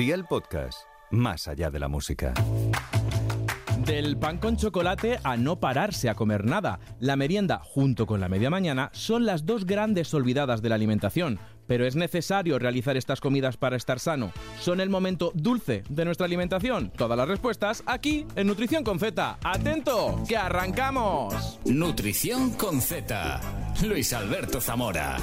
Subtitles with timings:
[0.00, 2.32] Día el podcast, más allá de la música.
[3.84, 6.80] Del pan con chocolate a no pararse a comer nada.
[7.00, 11.38] La merienda, junto con la media mañana, son las dos grandes olvidadas de la alimentación.
[11.66, 14.32] Pero es necesario realizar estas comidas para estar sano.
[14.58, 16.90] ¿Son el momento dulce de nuestra alimentación?
[16.96, 19.38] Todas las respuestas aquí en Nutrición con Z.
[19.44, 20.24] ¡Atento!
[20.26, 21.60] ¡Que arrancamos!
[21.66, 23.38] Nutrición con Z.
[23.82, 25.18] Luis Alberto Zamora.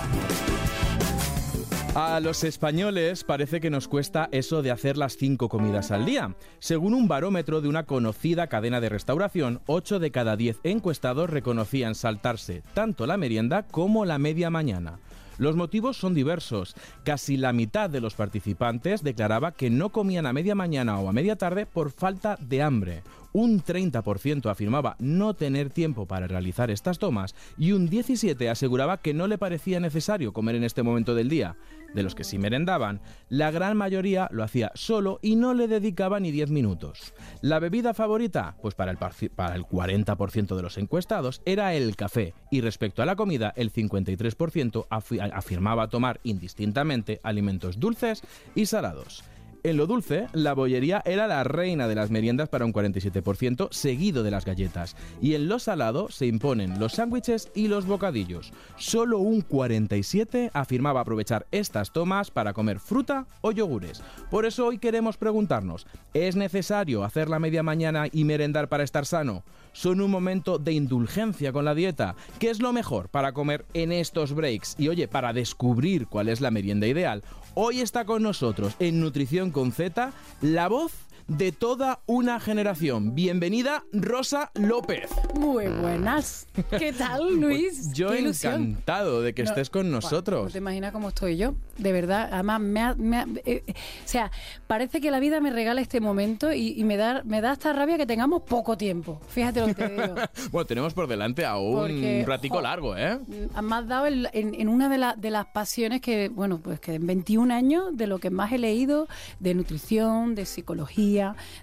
[1.99, 6.35] A los españoles parece que nos cuesta eso de hacer las cinco comidas al día.
[6.59, 11.95] Según un barómetro de una conocida cadena de restauración, 8 de cada 10 encuestados reconocían
[11.95, 14.99] saltarse tanto la merienda como la media mañana.
[15.39, 16.75] Los motivos son diversos.
[17.03, 21.13] Casi la mitad de los participantes declaraba que no comían a media mañana o a
[21.13, 23.01] media tarde por falta de hambre.
[23.37, 29.13] Un 30% afirmaba no tener tiempo para realizar estas tomas y un 17% aseguraba que
[29.13, 31.55] no le parecía necesario comer en este momento del día.
[31.93, 36.19] De los que sí merendaban, la gran mayoría lo hacía solo y no le dedicaba
[36.19, 37.13] ni 10 minutos.
[37.41, 38.55] ¿La bebida favorita?
[38.59, 43.05] Pues para el, para el 40% de los encuestados era el café y respecto a
[43.05, 48.23] la comida el 53% afirmaba tomar indistintamente alimentos dulces
[48.55, 49.23] y salados.
[49.67, 54.23] En lo dulce, la bollería era la reina de las meriendas para un 47%, seguido
[54.23, 54.95] de las galletas.
[55.21, 58.53] Y en lo salado se imponen los sándwiches y los bocadillos.
[58.77, 64.01] Solo un 47% afirmaba aprovechar estas tomas para comer fruta o yogures.
[64.31, 69.05] Por eso hoy queremos preguntarnos, ¿es necesario hacer la media mañana y merendar para estar
[69.05, 69.43] sano?
[69.77, 72.15] ¿Son un momento de indulgencia con la dieta?
[72.39, 74.73] ¿Qué es lo mejor para comer en estos breaks?
[74.79, 79.51] Y oye, para descubrir cuál es la merienda ideal, hoy está con nosotros en Nutrición
[79.51, 80.93] con Z, la voz
[81.27, 83.13] de toda una generación.
[83.13, 85.09] Bienvenida, Rosa López.
[85.35, 86.47] Muy buenas.
[86.79, 87.91] ¿Qué tal, Luis?
[87.91, 90.45] Yo encantado de que estés con nosotros.
[90.45, 92.29] no te imaginas cómo estoy yo, de verdad.
[92.31, 92.61] Además,
[92.97, 93.73] me, eh, o
[94.05, 94.31] sea,
[94.67, 97.97] parece que la vida me regala este momento y, me, da, me da esta rabia
[97.97, 99.19] que tengamos poco tiempo.
[99.27, 100.15] Fíjate lo que te digo.
[100.51, 103.19] bueno, tenemos por delante aún un ratico largo, ¿eh?
[103.61, 107.53] Me has dado en, una de, de las pasiones que, bueno, pues que en 21
[107.53, 109.07] años, de lo que más he leído,
[109.39, 111.16] de nutrición, de psicología,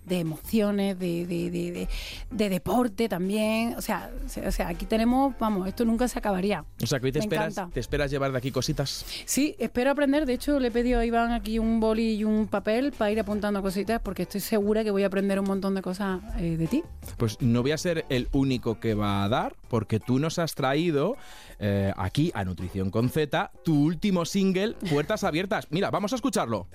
[0.04, 1.88] de emociones, de, de,
[2.30, 3.74] de, deporte también.
[3.76, 4.10] O sea,
[4.46, 6.64] o sea, aquí tenemos, vamos, esto nunca se acabaría.
[6.82, 9.04] O sea, que hoy te, esperas, te esperas llevar de aquí cositas.
[9.24, 10.26] Sí, espero aprender.
[10.26, 13.20] De hecho, le he pedido a Iván aquí un boli y un papel para ir
[13.20, 16.66] apuntando cositas porque estoy segura que voy a aprender un montón de cosas eh, de
[16.66, 16.82] ti.
[17.16, 20.54] Pues no voy a ser el único que va a dar porque tú nos has
[20.54, 21.16] traído
[21.58, 25.66] eh, aquí a Nutrición con Z tu último single, Puertas Abiertas.
[25.70, 26.68] Mira, vamos a escucharlo.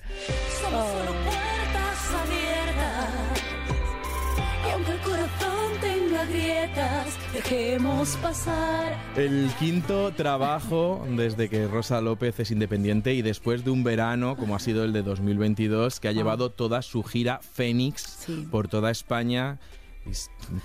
[7.32, 8.98] Dejemos pasar.
[9.16, 14.54] El quinto trabajo desde que Rosa López es independiente y después de un verano como
[14.54, 19.58] ha sido el de 2022 que ha llevado toda su gira Fénix por toda España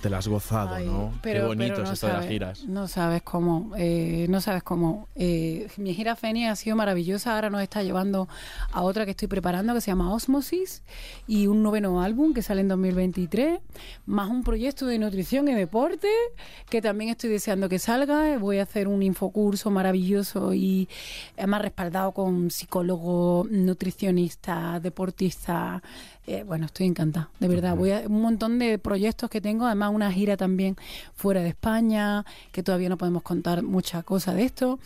[0.00, 1.12] te la has gozado, ¿no?
[1.22, 2.64] Qué bonito es esto de las giras.
[2.64, 5.08] No sabes cómo, eh, no sabes cómo.
[5.14, 8.28] Eh, mi gira Fenia ha sido maravillosa, ahora nos está llevando
[8.72, 10.82] a otra que estoy preparando que se llama Osmosis
[11.26, 13.60] y un noveno álbum que sale en 2023,
[14.06, 16.08] más un proyecto de nutrición y deporte
[16.68, 18.38] que también estoy deseando que salga.
[18.38, 20.88] Voy a hacer un infocurso maravilloso y
[21.36, 25.82] además respaldado con psicólogo, nutricionista, deportista.
[26.26, 27.76] Eh, bueno, estoy encantada, de verdad.
[27.76, 30.76] Voy a un montón de proyectos que tengo, además una gira también
[31.14, 34.78] fuera de España, que todavía no podemos contar mucha cosa de esto,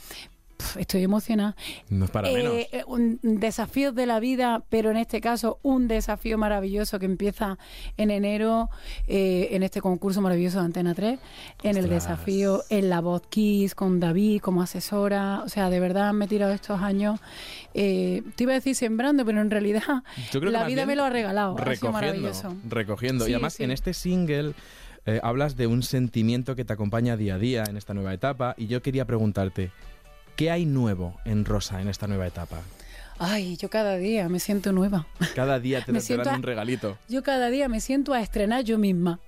[0.79, 1.57] estoy emocionada.
[1.89, 2.55] No es para menos.
[2.55, 7.59] Eh, un desafío de la vida, pero en este caso un desafío maravilloso que empieza
[7.97, 8.71] en enero
[9.07, 11.19] eh, en este concurso maravilloso de Antena 3,
[11.63, 15.43] en el desafío en la voz Kiss con David como asesora.
[15.45, 17.21] O sea, de verdad me he tirado estos años.
[17.75, 19.83] Eh, te iba a decir sembrando, pero en realidad
[20.33, 21.57] la vida me lo ha regalado.
[21.57, 21.93] Recogiendo.
[21.93, 22.55] maravilloso.
[22.69, 23.29] Recogiendo.
[23.29, 24.55] y además en este single.
[25.23, 28.67] Hablas de un sentimiento que te acompaña día a día en esta nueva etapa y
[28.67, 29.71] yo quería preguntarte,
[30.41, 32.63] ¿Qué hay nuevo en Rosa en esta nueva etapa?
[33.19, 35.07] Ay, yo cada día me siento nueva.
[35.35, 36.97] Cada día te, te dan un regalito.
[37.11, 39.21] Yo cada día me siento a estrenar yo misma.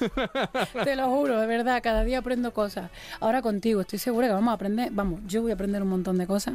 [0.84, 2.90] te lo juro, de verdad, cada día aprendo cosas.
[3.20, 6.18] Ahora contigo, estoy segura que vamos a aprender, vamos, yo voy a aprender un montón
[6.18, 6.54] de cosas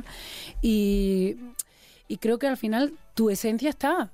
[0.62, 1.38] y,
[2.10, 4.12] y creo que al final tu esencia está,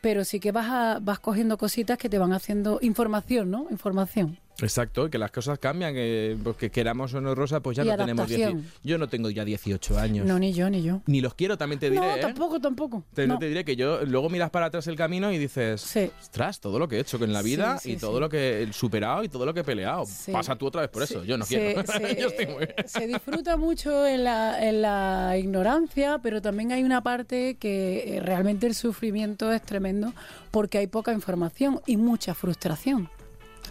[0.00, 3.66] pero sí que vas, a, vas cogiendo cositas que te van haciendo información, ¿no?
[3.70, 4.38] Información.
[4.62, 7.88] Exacto, que las cosas cambian, que, pues, que queramos o no, Rosa, pues ya Y
[7.88, 8.26] no tenemos...
[8.26, 8.60] adaptación.
[8.62, 10.26] 10 Yo no tengo ya 18 años.
[10.26, 11.00] No, ni yo, ni yo.
[11.06, 12.20] Ni los quiero, también te diré, no, ¿eh?
[12.20, 13.04] tampoco, tampoco.
[13.14, 13.38] Te, no.
[13.38, 16.10] te diré que yo luego miras para atrás el camino y dices, Sí.
[16.20, 18.62] ostras, todo lo que he hecho en la vida Sí, sí, y todo lo que
[18.62, 20.04] he superado y todo lo que he peleado.
[20.32, 21.82] Pasa tú otra vez por eso, yo no quiero.
[21.86, 22.74] se- yo estoy muy bien.
[22.86, 28.20] se disfruta mucho en la, en la ignorancia, pero también hay una parte que eh,
[28.20, 30.12] realmente el sufrimiento es tremendo
[30.50, 33.08] porque hay poca información y mucha frustración.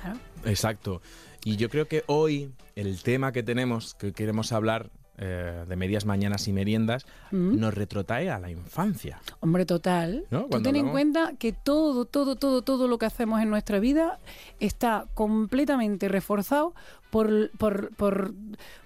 [0.02, 0.20] Claro.
[0.46, 1.02] Exacto.
[1.44, 4.90] Y yo creo que hoy el tema que tenemos, que queremos hablar
[5.22, 7.60] eh, de medias mañanas y meriendas, Mm.
[7.60, 9.20] nos retrotrae a la infancia.
[9.42, 10.26] Hombre, total.
[10.32, 10.46] ¿No?
[10.46, 14.18] Tú ten en cuenta que todo, todo, todo, todo lo que hacemos en nuestra vida
[14.62, 16.74] está completamente reforzado
[17.10, 18.34] por, por, por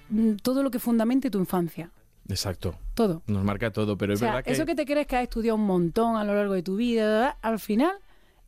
[0.10, 1.92] mm, todo lo que fundamente tu infancia.
[2.28, 2.76] Exacto.
[2.96, 3.22] Todo.
[3.28, 4.52] Nos marca todo, pero O es verdad que...
[4.54, 7.38] eso que te crees que has estudiado un montón a lo largo de tu vida,
[7.44, 7.96] al final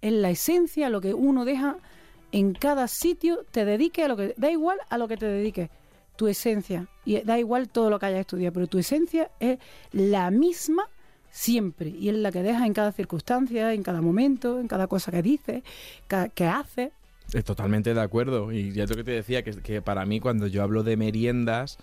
[0.02, 1.78] es la esencia, lo que uno deja
[2.40, 4.34] en cada sitio, te dedique a lo que...
[4.38, 5.70] Da igual a lo que te dediques,
[6.16, 6.88] tu esencia.
[7.06, 9.58] Y da igual todo lo que hayas estudiado, pero tu esencia es
[9.92, 10.90] la misma
[11.32, 11.90] siempre.
[11.90, 15.22] Y es la que dejas en cada circunstancia, en cada momento, en cada cosa que
[15.22, 15.64] dices,
[16.08, 16.92] ca- que haces.
[17.44, 18.52] Totalmente de acuerdo.
[18.52, 21.78] Y ya lo que te decía, que, que para mí cuando yo hablo de meriendas,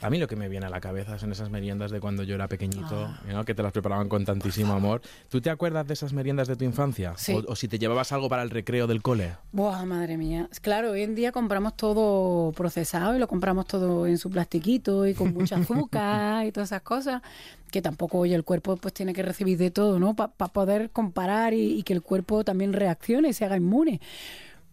[0.00, 2.34] a mí lo que me viene a la cabeza son esas meriendas de cuando yo
[2.34, 3.20] era pequeñito, Ah.
[3.32, 3.44] ¿no?
[3.44, 5.00] que te las preparaban con tantísimo amor.
[5.28, 7.14] ¿Tú te acuerdas de esas meriendas de tu infancia?
[7.16, 7.32] Sí.
[7.32, 9.32] O, o si te llevabas algo para el recreo del cole.
[9.52, 10.48] Buah, madre mía.
[10.62, 15.14] Claro, hoy en día compramos todo procesado y lo compramos todo en su plastiquito y
[15.14, 17.22] con mucha azúcar y todas esas cosas
[17.70, 20.14] que tampoco hoy el cuerpo pues tiene que recibir de todo, ¿no?
[20.16, 24.00] Para poder comparar y, y que el cuerpo también reaccione y se haga inmune.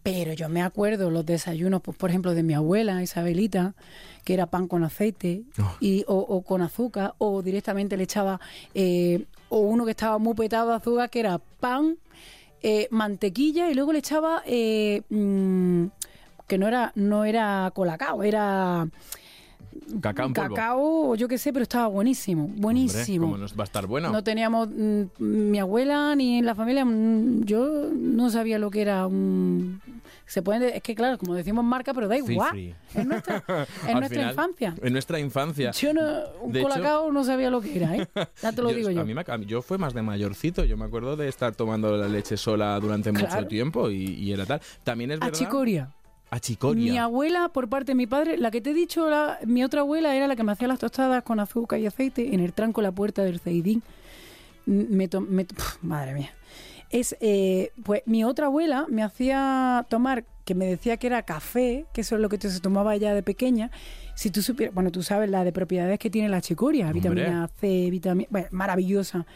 [0.06, 3.74] Pero yo me acuerdo los desayunos, pues, por ejemplo, de mi abuela Isabelita,
[4.24, 5.76] que era pan con aceite Oh.
[5.80, 8.40] y, o, o con azúcar, o directamente le echaba,
[8.72, 11.98] eh, o uno que estaba muy petado de azúcar, que era pan,
[12.62, 15.86] eh, mantequilla y luego le echaba, eh, mm,
[16.46, 18.88] que no era, no era colacao, era
[20.00, 20.54] Cacao en polvo.
[20.54, 23.26] cacao, o yo qué sé, pero estaba buenísimo, Hombre, buenísimo.
[23.26, 24.10] ¿cómo no va a estar bueno?
[24.10, 28.82] No teníamos, mm, mi abuela ni en la familia, mm, yo no sabía lo que
[28.82, 29.80] era un...
[30.28, 32.74] Se pueden, de- es que claro, como decimos marca, pero da igual.
[32.94, 33.44] Es nuestra,
[33.92, 34.74] nuestra final, infancia.
[34.82, 35.70] En nuestra infancia.
[35.70, 36.02] Yo no,
[36.42, 38.08] un De hecho- colacao no sabía lo que era, ¿eh?
[38.42, 39.00] Ya te lo digo yo.
[39.02, 40.64] A mí me, a mí- yo fue más de mayorcito.
[40.64, 44.44] Yo me acuerdo de estar tomando la leche sola durante mucho tiempo y, y era
[44.46, 44.60] tal.
[44.82, 45.32] También es verdad.
[45.38, 45.90] chicoria.
[46.92, 49.80] Mi abuela, por parte de mi padre, la que te he dicho, la- mi otra
[49.82, 52.82] abuela era la que me hacía las tostadas con azúcar y aceite en el tranco
[52.82, 53.82] la puerta del Ceidín.
[54.66, 55.46] Me me
[55.82, 56.30] madre mía.
[56.90, 61.86] Es, eh, pues mi otra abuela me hacía tomar, que me decía que era café,
[61.92, 63.70] que eso es lo que se tomaba ella de pequeña.
[64.16, 67.90] Si tú supieras, bueno, tú sabes la de propiedades que tiene la chicoria, vitamina C,
[67.90, 69.26] vitamina, bueno, maravillosa.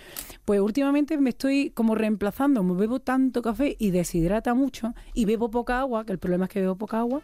[0.46, 5.50] Pues últimamente me estoy como reemplazando, me bebo tanto café y deshidrata mucho y bebo
[5.50, 7.20] poca agua, que el problema es que bebo poca agua.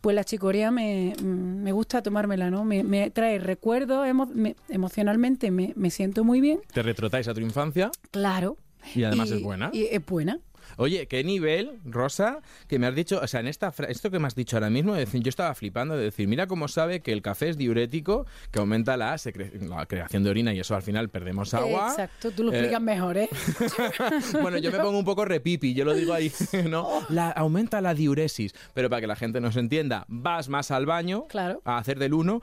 [0.00, 1.26] Pues la chicoria me, mm,
[1.64, 2.64] me gusta tomármela, ¿no?
[2.64, 7.34] Me, me trae recuerdos, emo- me- emocionalmente me, me siento muy bien, Te retrotáis a
[7.34, 8.56] tu infancia claro.
[8.94, 9.70] y además es buena.
[9.72, 10.38] Y es buena.
[10.76, 14.26] Oye, qué nivel, Rosa, que me has dicho, o sea, en esta esto que me
[14.26, 17.12] has dicho ahora mismo, de decir, yo estaba flipando de decir, mira cómo sabe que
[17.12, 20.82] el café es diurético, que aumenta la, secre- la creación de orina y eso al
[20.82, 21.88] final perdemos agua.
[21.90, 23.28] Exacto, tú lo Eh, explicas mejor, ¿eh?
[24.40, 26.32] bueno, yo me pongo un poco repipi, yo lo digo ahí,
[26.68, 26.88] ¿no?
[27.08, 31.26] La, aumenta la diuresis, pero para que la gente nos entienda, vas más al baño
[31.28, 31.60] Claro.
[31.64, 32.40] a hacer del uno,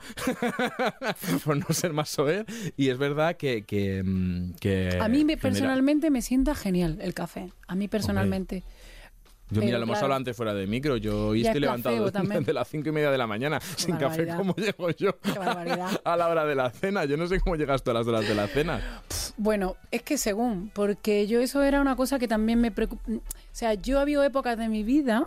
[1.44, 2.44] por no ser más soez,
[2.76, 3.62] y es verdad que...
[3.64, 7.52] que, mm, que A mí me, personalmente me sienta genial el café.
[7.66, 8.11] A mí personalmente.
[9.52, 10.06] Yo, mira, lo hemos claro.
[10.06, 10.96] hablado antes fuera de micro.
[10.96, 14.26] Yo hoy estoy es levantado desde las cinco y media de la mañana sin café
[14.28, 16.00] como llego yo Qué barbaridad.
[16.04, 17.04] a la hora de la cena.
[17.04, 19.02] Yo no sé cómo llegas tú a las horas de la cena.
[19.36, 23.02] Bueno, es que según, porque yo eso era una cosa que también me preocupa.
[23.10, 23.20] O
[23.52, 25.26] sea, yo había épocas de mi vida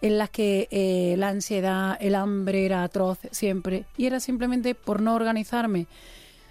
[0.00, 3.84] en las que eh, la ansiedad, el hambre era atroz siempre.
[3.98, 5.86] Y era simplemente por no organizarme.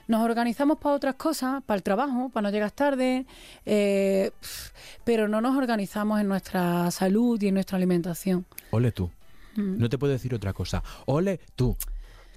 [0.08, 3.26] Nos organizamos para otras cosas, para el trabajo, para no llegar tarde,
[3.66, 4.32] eh,
[5.04, 8.46] pero no nos organizamos en nuestra salud y en nuestra alimentación.
[8.72, 9.10] Ole tú.
[9.56, 9.78] Mm.
[9.80, 10.84] No te puedo decir otra cosa.
[11.06, 11.76] Ole tú.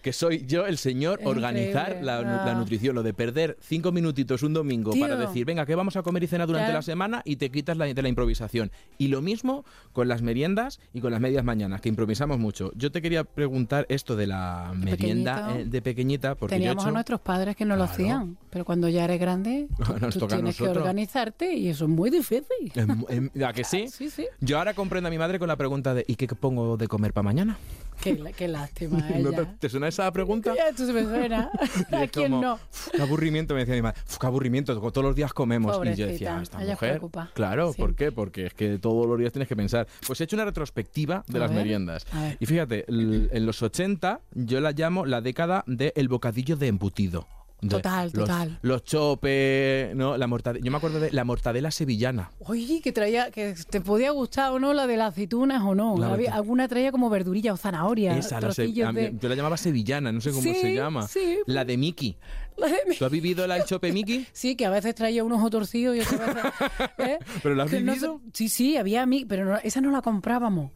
[0.03, 4.43] Que soy yo el señor organizar la, nu- la nutrición, lo de perder cinco minutitos
[4.43, 5.03] un domingo Tío.
[5.03, 6.79] para decir, venga, ¿qué vamos a comer y cenar durante Claro.
[6.79, 7.23] la semana?
[7.25, 8.71] Y te quitas la, de la improvisación.
[8.99, 12.73] Y lo mismo con las meriendas y con las medias mañanas, que improvisamos mucho.
[12.77, 15.61] Yo te quería preguntar esto de la merienda pequeñito.
[15.61, 18.37] eh, de pequeñita, porque yo he Teníamos hecho- a nuestros padres que no lo hacían,
[18.51, 21.85] pero cuando ya eres grande, tú, Nos tú toca a tienes que organizarte y eso
[21.85, 22.73] es muy difícil.
[22.75, 23.89] Em- ¿A que sí?
[23.89, 24.27] Sí, sí.
[24.41, 27.13] Yo ahora comprendo a mi madre con la pregunta de ¿y qué pongo de comer
[27.13, 27.59] para mañana?
[28.01, 28.99] Qué, lástima.
[29.19, 30.55] ¿No te, suena esa pregunta?
[30.57, 31.51] Ya, Esto se me suena.
[31.93, 32.55] ¿A quién como, no?
[32.55, 34.01] "Uf, Qué aburrimiento, me decía mi madre.
[34.09, 35.77] "Uf, Qué aburrimiento, todos los días comemos.
[35.87, 36.91] y yo decía, esta ella es mujer.
[36.93, 37.31] preocupada.
[37.35, 38.13] Claro, ¿por qué?
[38.13, 39.87] Porque es que todos los días tienes que pensar.
[40.07, 42.07] Pues he hecho una retrospectiva de A las ver, meriendas.
[42.41, 47.27] Y fíjate, en los 80 yo la llamo la década del bocadillo de embutido.
[47.67, 48.59] Total, los- total.
[48.63, 50.17] Los chopes, ¿no?
[50.17, 50.65] La mortadela.
[50.65, 52.31] Yo me acuerdo de la mortadela sevillana.
[52.41, 55.97] Oye, que traía, que te podía gustar o no la de las aceitunas o no.
[56.05, 58.17] Había- alguna traía como verdurilla o zanahoria.
[58.17, 59.15] Esa, la se- mí- de...
[59.21, 61.09] yo la llamaba sevillana, no sé cómo Sí, se llama.
[61.09, 61.39] sí.
[61.47, 62.17] La de Mickey.
[62.57, 64.27] La de mi- ¿Tú has vivido la del chope Mickey?
[64.33, 66.53] Sí, que a veces traía unos otorcillos y otras veces...
[66.99, 67.19] ¿eh?
[67.43, 68.21] ¿Pero la has Que no vivido?
[68.33, 70.71] sí, sí, había a mí, pero no- esa no la comprábamos.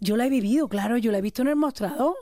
[0.00, 2.14] Yo la he vivido, claro, yo la he visto en el mostrador.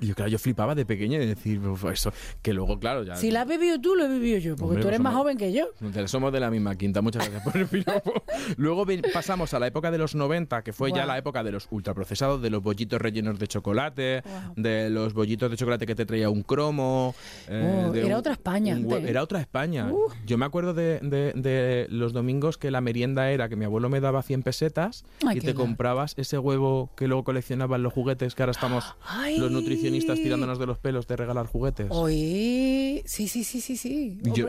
[0.00, 2.12] Yo, claro, yo flipaba de pequeño y decir "Uf, eso,
[2.42, 3.16] que luego, claro, ya.
[3.16, 5.12] Si la has vivido tú, lo he vivido yo, porque Hombre, tú eres pues más
[5.12, 5.66] somos- joven que yo.
[6.06, 8.22] Somos de la misma quinta, muchas gracias por el piropo.
[8.56, 11.66] Luego pasamos a la época de los 90, que fue ya la época de los
[11.70, 14.52] ultraprocesados, de los bollitos rellenos de chocolate, Guau.
[14.56, 17.14] de los bollitos de chocolate que te traía un cromo.
[17.48, 18.90] eh, Oh, de era un- otra España un.
[19.06, 19.88] Era otra España.
[19.90, 20.10] Uh.
[20.26, 23.88] Yo me acuerdo de, de- de los domingos que la merienda era que mi abuelo
[23.88, 28.34] me daba 100 pesetas Ay, y te comprabas ese huevo que luego coleccionaban los juguetes,
[28.34, 29.38] que ahora estamos Ay.
[29.38, 29.87] los nutricionistas
[30.22, 31.86] tirándonos de los pelos de regalar juguetes.
[31.90, 34.18] Oye, sí, sí, sí, sí, sí.
[34.34, 34.48] Yo,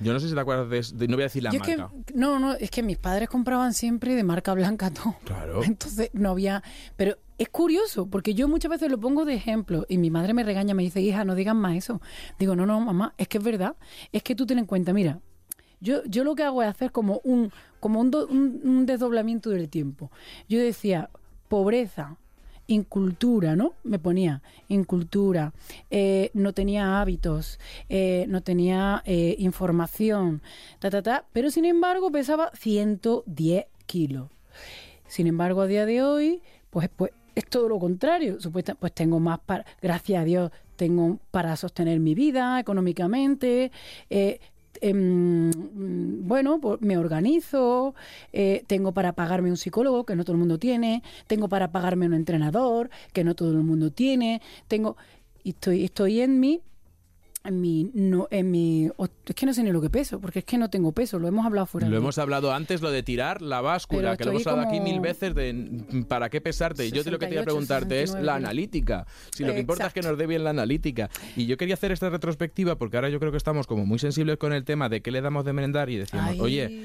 [0.00, 1.62] yo no sé si te acuerdas de, de- no voy a decir la yo es
[1.66, 1.94] que, marca.
[2.14, 5.16] no, no, es que mis padres compraban siempre de marca blanca todo.
[5.24, 5.62] Claro.
[5.64, 6.62] Entonces no había.
[6.96, 10.42] Pero es curioso, porque yo muchas veces lo pongo de ejemplo y mi madre me
[10.44, 12.00] regaña, me dice, hija, no digas más eso.
[12.38, 13.76] Digo, no, no, mamá, es que es verdad.
[14.12, 15.20] Es que tú ten en cuenta, mira,
[15.80, 19.50] yo, yo lo que hago es hacer como un, como un, do- un- un desdoblamiento
[19.50, 20.10] del tiempo.
[20.48, 21.10] Yo decía,
[21.48, 22.16] pobreza,
[22.68, 23.74] incultura, ¿no?
[23.82, 25.52] Me ponía incultura,
[25.90, 27.58] eh, no tenía hábitos,
[27.88, 30.42] eh, no tenía eh, información,
[30.78, 34.30] ta, ta, ta, pero sin embargo pesaba 110 kilos.
[35.08, 38.40] Sin embargo, a día de hoy, pues, pues es todo lo contrario.
[38.40, 43.72] Supuesta, pues tengo más para, gracias a Dios, tengo para sostener mi vida económicamente.
[44.80, 47.94] Em, mm, bueno, pues me organizo,
[48.32, 52.06] eh, tengo para pagarme un psicólogo, que no todo el mundo tiene, tengo para pagarme
[52.06, 54.96] un entrenador, que no todo el mundo tiene, tengo,
[55.44, 56.60] estoy, estoy en mi,
[57.48, 58.90] en mi, no, en mi,
[59.26, 61.26] es que no sé ni lo que peso, porque es que no tengo peso, lo
[61.28, 64.30] hemos hablado fuera Lo de- hemos hablado antes, lo de tirar la báscula, que lo
[64.32, 66.90] hemos hablado aquí mil veces de para qué pesarte.
[66.90, 69.06] Yo te lo que quería 68, preguntarte es 69 la analítica.
[69.32, 71.10] Si lo que importa es que nos dé bien la analítica.
[71.36, 74.36] Y yo quería hacer esta retrospectiva porque ahora yo creo que estamos como muy sensibles
[74.36, 76.40] con el tema de qué le damos de merendar y decíamos, Ay.
[76.40, 76.80] oye,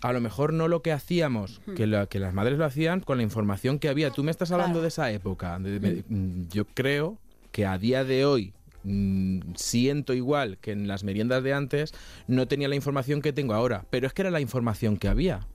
[0.00, 3.18] a lo mejor no lo que hacíamos, que, la- que las madres lo hacían con
[3.18, 4.10] la información que había.
[4.10, 4.82] Tú me estás hablando Claro.
[4.82, 5.58] de esa época.
[5.58, 7.18] de- me- mm, yo creo
[7.52, 8.52] que a día de hoy
[8.84, 11.92] mm, siento igual que en las meriendas de antes
[12.26, 15.46] no tenía la información que tengo ahora, pero es que era la información que había.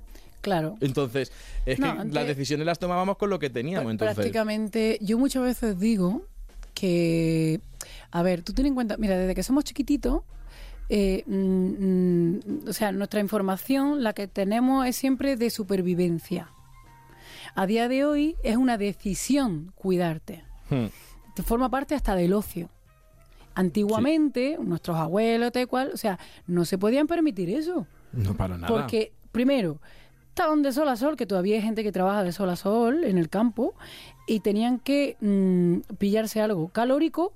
[0.41, 0.77] Claro.
[0.81, 1.31] Entonces,
[1.65, 3.91] es No, que antes- las decisiones las tomábamos con lo que teníamos.
[3.91, 6.23] Entonces, Prácticamente, yo muchas veces digo
[6.73, 7.59] que,
[8.11, 10.21] a ver, tú ten en cuenta, mira, desde que somos chiquititos,
[10.89, 16.49] eh, mm, mm, o sea, nuestra información, la que tenemos es siempre de supervivencia.
[17.55, 20.43] A día de hoy es una decisión cuidarte.
[20.69, 20.85] hmm,
[21.35, 22.69] Te forma parte hasta del ocio.
[23.57, 27.87] Antiguamente, nuestros abuelos, tal cual, o sea, no se podían permitir eso.
[28.11, 28.67] no para nada.
[28.67, 29.81] Porque, primero,
[30.29, 33.03] estaban de sol a sol, que todavía hay gente que trabaja de sol a sol
[33.03, 33.73] en el campo,
[34.27, 37.33] y tenían que mm, pillarse algo calórico,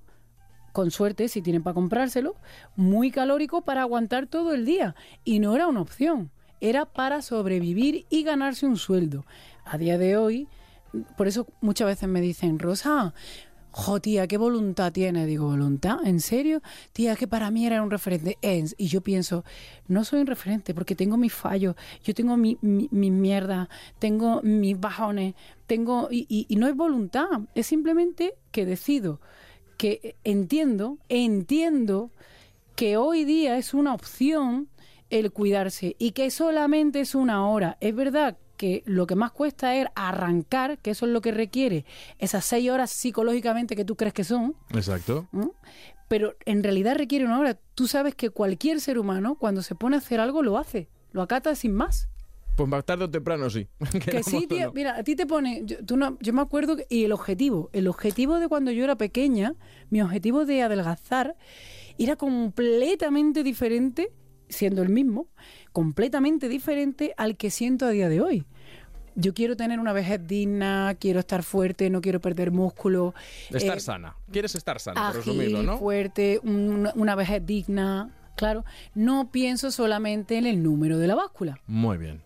[0.73, 2.35] con suerte, si tienen para comprárselo,
[2.75, 4.93] muy calórico para aguantar todo el día.
[5.23, 9.25] Y no era una opción, era para sobrevivir y ganarse un sueldo.
[9.65, 10.47] A día de hoy,
[11.17, 13.15] por eso muchas veces me dicen, Rosa,
[13.71, 15.25] jo, tía, qué voluntad tiene.
[15.25, 15.97] Digo, ¿voluntad?
[16.03, 16.61] ¿En serio?
[16.93, 18.37] Tía, que para mí era un referente.
[18.77, 19.43] Y yo pienso,
[19.87, 24.41] no soy un referente porque tengo mis fallos, yo tengo mi, mi, mi mierda, tengo
[24.43, 25.35] mis bajones,
[25.67, 26.07] tengo.
[26.11, 29.19] Y- y no es voluntad, es simplemente que decido,
[29.77, 32.11] que entiendo, entiendo
[32.75, 34.67] que hoy día es una opción
[35.09, 37.77] el cuidarse y que solamente es una hora.
[37.81, 41.83] Es verdad que lo que más cuesta es arrancar, que eso es lo que requiere
[42.19, 45.27] esas seis horas psicológicamente que tú crees que son, Exacto.
[46.07, 47.57] pero en realidad requiere una hora.
[47.73, 51.23] Tú sabes que cualquier ser humano cuando se pone a hacer algo lo hace, lo
[51.23, 52.07] acata sin más.
[52.55, 53.67] Pues más tarde o temprano sí.
[54.05, 54.73] Que sí, tía, no.
[54.73, 57.71] mira, a ti te pone, yo, tú no- yo me acuerdo, que- y el objetivo,
[57.73, 59.55] el objetivo de cuando yo era pequeña,
[59.89, 61.35] mi objetivo de adelgazar
[61.97, 64.11] era completamente diferente,
[64.49, 65.27] siendo el mismo,
[65.71, 68.45] completamente diferente al que siento a día de hoy.
[69.15, 73.13] Yo quiero tener una vejez digna, quiero estar fuerte, no quiero perder músculo.
[73.49, 74.15] Estar eh, sana.
[74.31, 75.77] Quieres estar sana, por resumirlo, ¿no?
[75.77, 78.09] fuerte, una, una vejez digna.
[78.35, 78.65] Claro,
[78.95, 81.59] no pienso solamente en el número de la báscula.
[81.67, 82.21] Muy bien.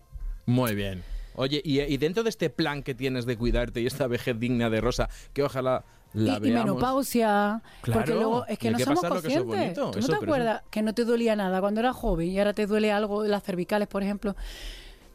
[0.46, 1.02] Muy bien.
[1.34, 4.70] Oye, y, y dentro de este plan que tienes de cuidarte y esta vejez digna
[4.70, 7.62] de Rosa, que ojalá la y, menopausia.
[7.80, 9.74] porque Claro, luego es que no somos conscientes.
[9.74, 12.54] ¿Tú eso, no te acuerdas que no te dolía nada cuando eras joven y ahora
[12.54, 14.34] te duele algo las cervicales, por ejemplo?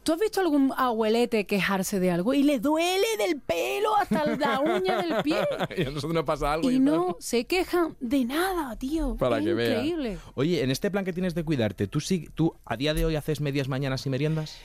[0.02, 4.60] ¿Tú has visto algún abuelete quejarse de algo y le duele del pelo hasta la
[4.60, 5.36] uña del pie?
[5.76, 7.14] y a nosotros nos pasa algo Y y, no tal.
[7.20, 9.16] se quejan de nada, tío.
[9.16, 9.70] Para Es que vea.
[9.74, 10.18] increíble.
[10.34, 13.14] Oye, en este plan que tienes de cuidarte, ¿tú, sí, ¿tú a día de hoy
[13.16, 14.58] haces medias mañanas y meriendas?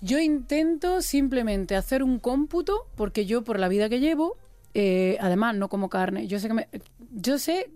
[0.00, 4.36] Yo intento simplemente hacer un cómputo, porque yo por la vida que llevo,
[4.74, 6.68] eh, además no como carne, yo sé que me,
[7.12, 7.70] yo sé,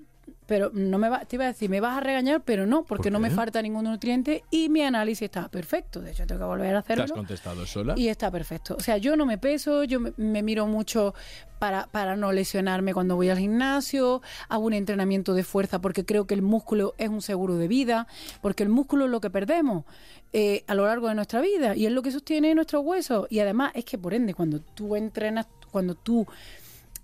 [0.50, 3.04] pero no me va, te iba a decir, me vas a regañar, pero no, porque
[3.04, 6.00] ¿Por no me falta ningún nutriente y mi análisis está perfecto.
[6.00, 7.14] De hecho, tengo que volver a ¿Te has hacerlo.
[7.14, 7.94] contestado sola?
[7.96, 8.74] Y está perfecto.
[8.76, 11.14] O sea, yo no me peso, yo me, me miro mucho
[11.60, 16.26] para, para no lesionarme cuando voy al gimnasio, hago un entrenamiento de fuerza porque creo
[16.26, 18.08] que el músculo es un seguro de vida,
[18.42, 19.84] porque el músculo es lo que perdemos
[20.32, 23.28] eh, a lo largo de nuestra vida y es lo que sostiene nuestros huesos.
[23.30, 26.26] Y además es que, por ende, cuando tú entrenas, cuando tú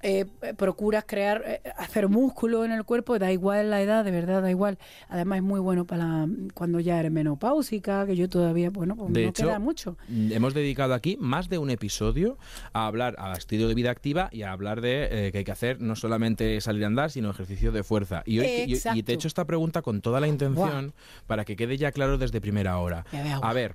[0.09, 0.25] eh,
[0.57, 4.51] procuras crear, eh, hacer músculo en el cuerpo, da igual la edad, de verdad, da
[4.51, 4.79] igual.
[5.09, 9.25] Además es muy bueno para cuando ya eres menopáusica, que yo todavía, bueno, pues De
[9.25, 9.97] no hecho, queda mucho.
[10.09, 12.39] Mm, Hemos dedicado aquí más de un episodio
[12.73, 15.53] a hablar a estilo de vida activa y a hablar de eh, que hay que
[15.53, 18.23] hacer no solamente salir a andar, sino ejercicio de fuerza.
[18.27, 18.47] Y, hoy,
[18.95, 20.93] y- te he hecho esta pregunta con toda la intención
[21.27, 23.05] para que quede ya claro desde primera hora.
[23.43, 23.75] A ver,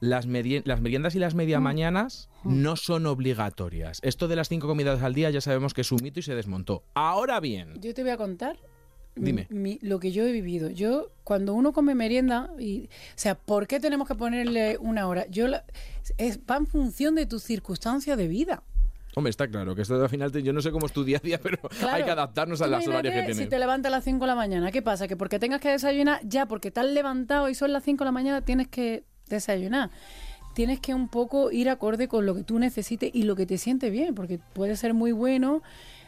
[0.00, 1.36] las, meri- las meriendas y las Mm.
[1.38, 3.98] media mañanas no son obligatorias.
[4.02, 6.34] Esto de las cinco comidas al día ya sabemos que es un mito y se
[6.34, 6.84] desmontó.
[6.94, 8.58] Ahora bien, Yo te voy a contar
[9.14, 9.46] Dime.
[9.50, 10.68] mi- lo que yo he vivido.
[10.70, 15.26] Yo, cuando uno come merienda, y, o sea, ¿por qué tenemos que ponerle una hora?
[15.28, 15.64] Yo la-
[16.18, 18.62] es, va en función de tus circunstancias de vida.
[19.16, 21.16] hombre, está claro que esto al final te- yo no sé cómo es tu día
[21.16, 21.58] a día, pero
[21.90, 23.36] hay que adaptarnos a las horarios que tienen.
[23.44, 25.08] Si te levantas a las 5 de la mañana, ¿qué pasa?
[25.08, 28.08] Que porque tengas que desayunar, ya porque te has levantado y son las 5 de
[28.08, 29.90] la mañana, tienes que desayunar.
[30.54, 33.58] Tienes que un poco ir acorde con lo que tú necesites y lo que te
[33.58, 35.62] siente bien, porque puede ser muy bueno.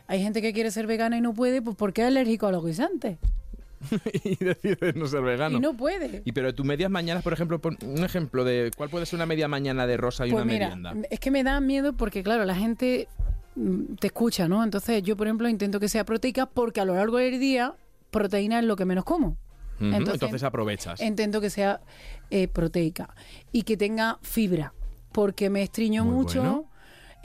[0.06, 2.64] Hay gente que quiere ser vegana y no puede, pues porque es alérgico a los
[2.64, 3.18] guisantes.
[4.24, 5.58] y decides no ser vegano.
[5.58, 6.22] Y no puede.
[6.24, 9.26] Y pero tus medias mañanas, por ejemplo, pon un ejemplo de cuál puede ser una
[9.26, 11.08] media mañana de rosa y Pues una mira, merienda.
[11.10, 13.06] es que me da miedo porque, claro, la gente
[13.54, 14.64] mm, te escucha, ¿no?
[14.64, 17.74] Entonces yo, por ejemplo, intento que sea proteica porque a lo largo del día
[18.10, 19.36] proteína es lo que menos como.
[19.80, 21.00] Entonces, entonces, aprovechas.
[21.00, 21.80] Intento que sea
[22.30, 23.14] eh, proteica
[23.52, 24.72] y que tenga fibra
[25.12, 26.40] porque me estriño Muy mucho.
[26.40, 26.64] bueno.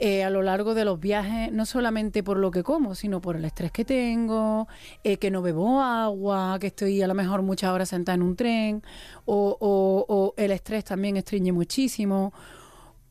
[0.00, 3.36] eh, a lo largo de los viajes, no solamente por lo que como, sino por
[3.36, 4.66] el estrés que tengo,
[5.04, 8.34] eh, que no bebo agua, que estoy a lo mejor muchas horas sentada en un
[8.34, 8.82] tren,
[9.24, 12.32] o, o- o el estrés también estriñe muchísimo.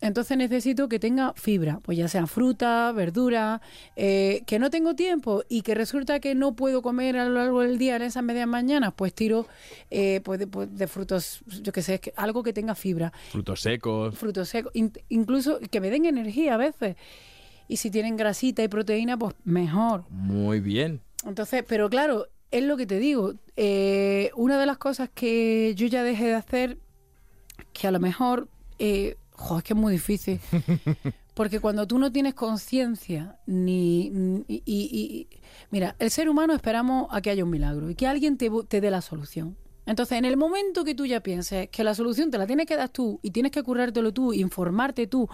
[0.05, 3.61] Entonces necesito que tenga fibra, pues ya sea fruta, verdura,
[3.95, 7.61] eh, que no tengo tiempo y que resulta que no puedo comer a lo largo
[7.61, 9.47] del día en esas medias mañanas, pues tiro
[9.89, 13.61] eh, pues de, pues de frutos, yo qué sé, que- algo que tenga fibra, Frutos
[13.61, 14.13] secos.
[14.17, 16.97] frutos secos, in- incluso que me den energía a veces.
[17.69, 20.03] Y si tienen grasita y proteína, pues mejor.
[20.09, 20.99] Muy bien.
[21.25, 23.35] Entonces, pero claro, es lo que te digo.
[23.55, 26.77] eh, una de las cosas que yo ya dejé de hacer,
[27.71, 30.39] que a lo mejor, eh, jo, es que es muy difícil.
[31.33, 35.27] Porque cuando tú no tienes conciencia, ni, ni- y, y-
[35.71, 38.81] Mira, el ser humano esperamos a que haya un milagro y que alguien te, te
[38.81, 39.57] dé la solución.
[39.85, 42.75] Entonces, en el momento que tú ya pienses que la solución te la tienes que
[42.77, 45.27] dar tú y tienes que currártelo tú, informarte tú,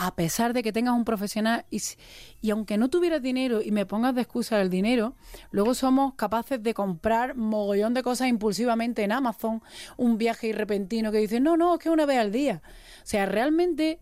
[0.00, 4.14] a pesar de que tengas un profesional y, aunque no tuvieras dinero y me pongas
[4.14, 5.16] de excusa el dinero,
[5.50, 9.60] luego somos capaces de comprar mogollón de cosas impulsivamente en Amazon,
[9.96, 12.62] un viaje repentino que dice, no, no, es que una vez al día.
[13.02, 13.98] O sea, realmente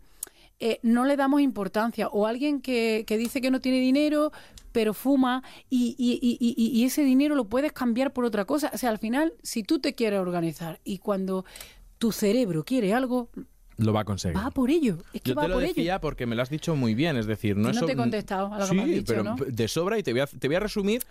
[0.60, 2.08] eh, no le damos importancia.
[2.08, 4.32] O alguien que, que dice que no tiene dinero,
[4.72, 8.70] pero fuma y- y- y- y ese dinero lo puedes cambiar por otra cosa.
[8.74, 11.46] O sea, al final, si tú te quieres organizar y cuando
[11.96, 13.30] tu cerebro quiere algo,
[13.78, 14.36] Lo va a conseguir.
[14.38, 14.98] va por ello.
[15.12, 16.00] Es que Yo va te lo por decía ello.
[16.00, 17.96] porque me lo has dicho muy bien, es decir, no Yo es no te he
[17.96, 19.36] contestado a lo que me has dicho, pero ¿no?
[19.36, 21.02] de sobra y te voy a, te voy a resumir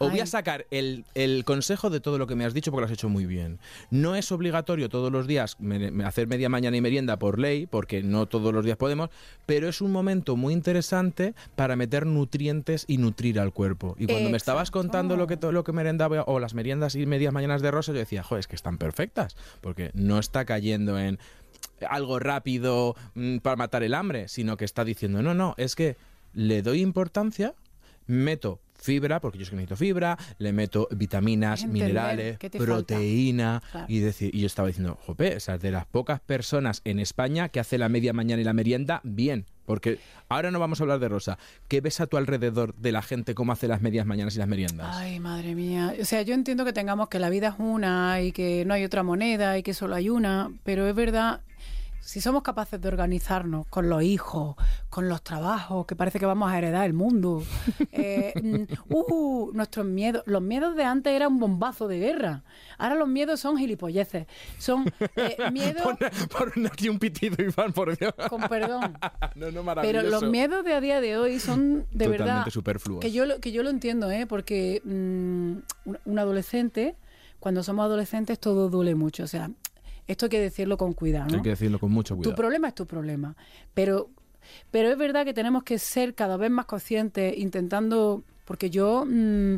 [0.00, 2.82] o voy a sacar el, el consejo de todo lo que me has dicho porque
[2.82, 3.58] lo has hecho muy bien.
[3.90, 7.66] No es obligatorio todos los días me- me- hacer media mañana y merienda por ley,
[7.66, 9.10] porque no todos los días podemos,
[9.46, 13.96] pero es un momento muy interesante para meter nutrientes y nutrir al cuerpo.
[13.98, 17.32] Y cuando me estabas contando lo que, lo que merendaba o las meriendas y medias
[17.32, 21.18] mañanas de rosa, yo decía, joder, es que están perfectas, porque no está cayendo en
[21.88, 25.96] algo rápido mm, para matar el hambre, sino que está diciendo, no, no, es que
[26.34, 27.54] le doy importancia,
[28.06, 33.62] meto fibra, porque yo es que necesito fibra, le meto vitaminas, Es entender minerales, proteína,
[33.72, 33.86] Claro.
[33.88, 37.48] y, decir, y yo estaba diciendo, jope, o sea, de las pocas personas en España
[37.48, 41.00] que hace la media mañana y la merienda bien, porque ahora no vamos a hablar
[41.00, 44.36] de Rosa, ¿qué ves a tu alrededor de la gente cómo hace las medias mañanas
[44.36, 44.96] y las meriendas?
[44.96, 45.94] Ay, madre mía.
[46.00, 48.84] O sea, yo entiendo que tengamos que la vida es una y que no hay
[48.84, 51.40] otra moneda y que solo hay una, pero es verdad
[52.00, 54.56] si somos capaces de organizarnos con los hijos,
[54.88, 57.42] con los trabajos, que parece que vamos a heredar el mundo,
[57.92, 62.44] eh, mm, uh, nuestros miedos, los miedos de antes eran un bombazo de guerra,
[62.78, 64.26] ahora los miedos son gilipolleces,
[64.58, 65.82] son eh, miedos...
[66.38, 68.12] Por, aquí un pitido, Iván, por Dios.
[68.28, 68.98] Con perdón.
[69.34, 72.46] no, no, Pero los miedos de a día de hoy son de Totalmente verdad...
[72.48, 73.00] superfluos.
[73.00, 74.26] Que yo, lo- que yo lo entiendo, ¿eh?
[74.26, 75.56] Porque mm,
[76.04, 76.96] un adolescente,
[77.40, 79.50] cuando somos adolescentes todo duele mucho, o sea,
[80.08, 81.36] esto hay que decirlo con cuidado, ¿no?
[81.36, 82.34] Hay que decirlo con mucho Tu cuidado.
[82.36, 83.36] problema es tu problema.
[83.74, 84.10] Pero,
[84.70, 88.24] pero es verdad que tenemos que ser cada vez más conscientes, intentando.
[88.44, 89.56] Porque yo, mm,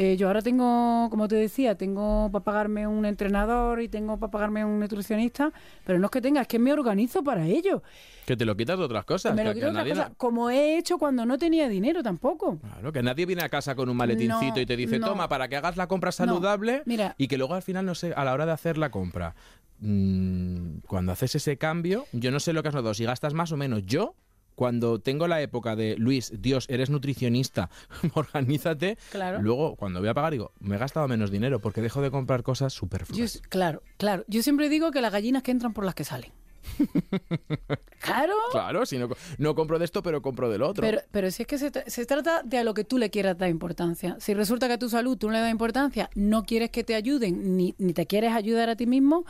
[0.00, 4.30] eh, yo ahora tengo, como te decía, tengo para pagarme un entrenador y tengo para
[4.30, 5.52] pagarme un nutricionista,
[5.84, 7.82] pero no es que tenga, es que me organizo para ello.
[8.24, 9.34] Que te lo quitas de otras cosas.
[9.34, 12.02] me lo que quiero otra nadie cosa, la- como he hecho cuando no tenía dinero
[12.02, 12.58] tampoco.
[12.58, 15.06] Claro, que nadie viene a casa con un maletincito No, y te dice, no.
[15.08, 17.14] toma, para que hagas la compra saludable Mira.
[17.18, 19.34] y que luego al final, no sé, a la hora de hacer la compra,
[19.80, 23.52] mm, cuando haces ese cambio, yo no sé lo que has notado, si gastas más
[23.52, 23.84] o menos.
[23.86, 24.14] Yo,
[24.58, 27.70] cuando tengo la época de, Luis, Dios, eres nutricionista,
[28.14, 29.40] organízate, Claro.
[29.40, 32.42] luego cuando voy a pagar digo, me he gastado menos dinero porque dejo de comprar
[32.42, 33.40] cosas Yo, superfluas.
[33.48, 34.24] claro, claro.
[34.26, 36.32] Yo siempre digo que las gallinas que entran por las que salen.
[38.00, 38.34] claro.
[38.50, 40.82] Claro, si no, no compro de esto, pero compro del otro.
[40.82, 43.10] Pero, pero si es que se, tra- se trata de a lo que tú le
[43.10, 44.16] quieras dar importancia.
[44.18, 46.96] Si resulta que a tu salud tú no le das importancia, no quieres que te
[46.96, 49.24] ayuden, ni, ni te quieres ayudar a ti mismo,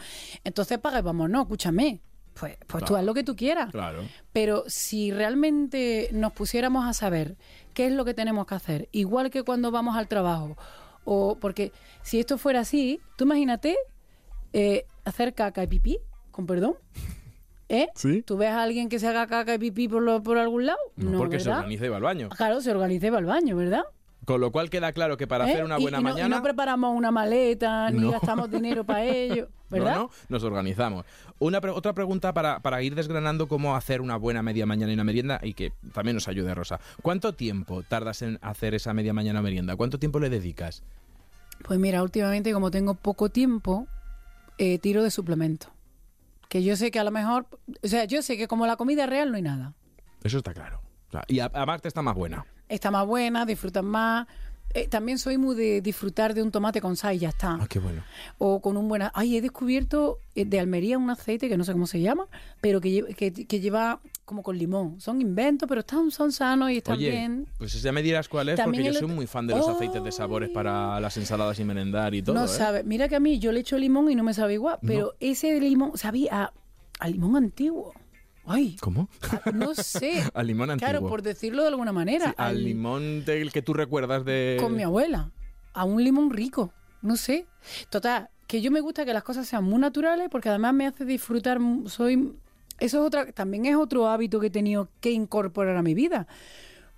[0.44, 2.00] entonces paga y vamos, no, escúchame.
[2.38, 2.96] Pues, pues tú Claro.
[3.00, 3.70] haz lo que tú quieras.
[3.72, 4.02] Claro.
[4.32, 7.36] Pero si realmente nos pusiéramos a saber
[7.74, 10.56] qué es lo que tenemos que hacer, igual que cuando vamos al trabajo,
[11.04, 11.72] o porque
[12.02, 13.76] si esto fuera así, tú imagínate
[14.52, 15.98] eh, hacer caca y pipí,
[16.30, 16.74] con perdón.
[17.70, 17.88] ¿Eh?
[17.96, 18.22] Sí.
[18.22, 20.78] ¿Tú ves a alguien que se haga caca y pipí por, lo- por algún lado?
[20.96, 22.28] No, porque se organiza y va al baño.
[22.30, 23.82] Claro, se organiza y va al baño, ¿verdad?
[24.28, 25.52] Con lo cual queda claro que para ¿Eh?
[25.52, 26.36] hacer una buena y no, y mañana...
[26.36, 29.94] no preparamos una maleta, ni gastamos dinero para ello, ¿verdad?
[29.94, 31.06] No, no, nos organizamos.
[31.38, 34.94] Una pre- otra pregunta para, para ir desgranando cómo hacer una buena media mañana y
[34.96, 36.78] una merienda y que también nos ayude Rosa.
[37.00, 39.76] ¿Cuánto tiempo tardas en hacer esa media mañana o merienda?
[39.76, 40.82] ¿Cuánto tiempo le dedicas?
[41.64, 43.86] Pues mira, últimamente como tengo poco tiempo,
[44.58, 45.68] eh, tiro de suplemento.
[46.50, 47.46] Que yo sé que a lo mejor,
[47.82, 49.72] o sea, yo sé que como la comida real no hay nada.
[50.22, 50.82] Eso está claro.
[51.08, 52.44] O sea, y aparte está más buena.
[52.68, 54.26] Está más buena, disfrutas más.
[54.74, 57.56] Eh, también soy muy de disfrutar de un tomate con sal y ya está.
[57.58, 58.02] Ah, qué bueno.
[58.36, 59.02] O con un buen...
[59.14, 62.26] Ay, he descubierto eh, de Almería un aceite que no sé cómo se llama,
[62.60, 65.00] pero que, que, que lleva como con limón.
[65.00, 67.46] Son inventos, pero están, son sanos y están Oye, bien.
[67.56, 70.04] pues ya me dirás cuál es, También porque yo soy muy fan de los aceites
[70.04, 72.34] de sabores para las ensaladas y merendar y todo.
[72.34, 72.48] no ¿eh?
[72.48, 72.82] sabe.
[72.84, 75.58] Mira que a mí yo le echo limón y no me sabe igual, pero ese
[75.60, 76.52] limón sabía a,
[77.00, 77.94] a limón antiguo.
[78.48, 79.08] Ay, ¿Cómo?
[79.44, 80.22] a- no sé.
[80.34, 80.90] Al limón antiguo.
[80.90, 82.28] Claro, por decirlo de alguna manera.
[82.28, 84.56] Sí, al limón del que tú recuerdas de...
[84.60, 85.30] Con mi abuela.
[85.74, 86.72] A un limón rico.
[87.02, 87.46] No sé.
[87.90, 91.04] Total, que yo me gusta que las cosas sean muy naturales porque además me hace
[91.04, 91.58] disfrutar.
[91.86, 92.34] Soy.
[92.80, 96.26] Eso es otra, también es otro hábito que he tenido que incorporar a mi vida.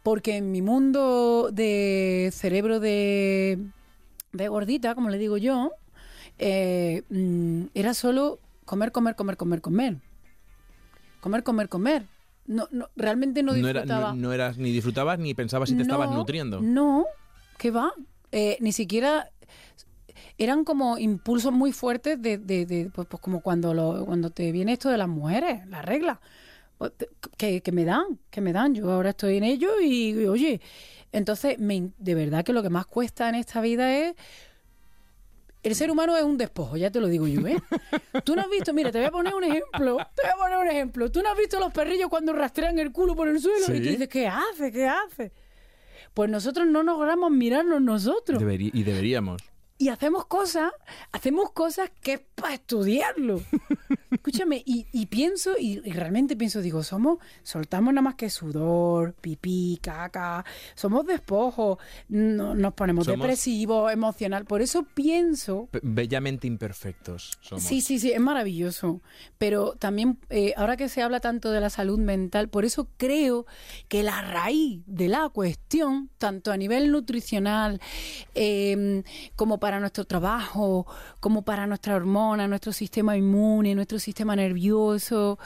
[0.02, 3.58] Porque en mi mundo de cerebro de,
[4.32, 5.72] de gordita, como le digo yo,
[6.38, 9.96] eh, mm, era solo comer, comer, comer, comer, comer.
[11.20, 12.06] Comer, comer, comer.
[12.46, 14.12] No, no, realmente no No, era- disfrutaba.
[14.14, 16.60] no- no eras ni disfrutabas ni pensabas si te estabas nutriendo.
[16.60, 17.04] No,
[17.58, 17.92] ¿qué va?
[18.32, 19.30] Eh, ni siquiera
[20.38, 24.50] eran como impulsos muy fuertes de, de- de- pues, pues como cuando lo, cuando te
[24.52, 26.20] viene esto de las mujeres, la regla,
[27.36, 28.74] que, que me dan, que me dan.
[28.74, 30.60] Yo ahora estoy en ello y, y, oye,
[31.12, 34.14] entonces me de verdad que lo que más cuesta en esta vida es
[35.62, 37.56] el ser humano es un despojo, ya te lo digo yo, ¿eh?
[38.24, 40.58] Tú no has visto, mira, te voy a poner un ejemplo, te voy a poner
[40.58, 41.10] un ejemplo.
[41.10, 43.88] Tú no has visto los perrillos cuando rastrean el culo por el suelo y tú
[43.88, 44.72] dices, ¿qué hace?
[44.72, 45.32] ¿Qué hace?
[46.14, 48.40] Pues nosotros no nos logramos mirarnos nosotros.
[48.40, 49.42] Y deberíamos.
[49.82, 50.70] Y hacemos cosas,
[51.10, 53.40] hacemos cosas que es para estudiarlo.
[54.10, 59.14] Escúchame, y, y pienso, y, y realmente pienso, digo, somos, soltamos nada más que sudor,
[59.14, 64.44] pipí, caca, somos despojos, no- nos ponemos Somos- depresivos, emocional.
[64.44, 67.64] Por eso pienso Bellamente imperfectos somos.
[67.64, 69.00] Sí, sí, sí, es maravilloso.
[69.38, 73.46] Pero también, eh, ahora que se habla tanto de la salud mental, por eso creo
[73.88, 77.80] que la raíz de la cuestión, tanto a nivel nutricional,
[78.34, 79.02] eh,
[79.36, 80.86] como para nuestro trabajo,
[81.20, 85.38] como para nuestra hormona, nuestro sistema inmune, nuestro sistema nervioso,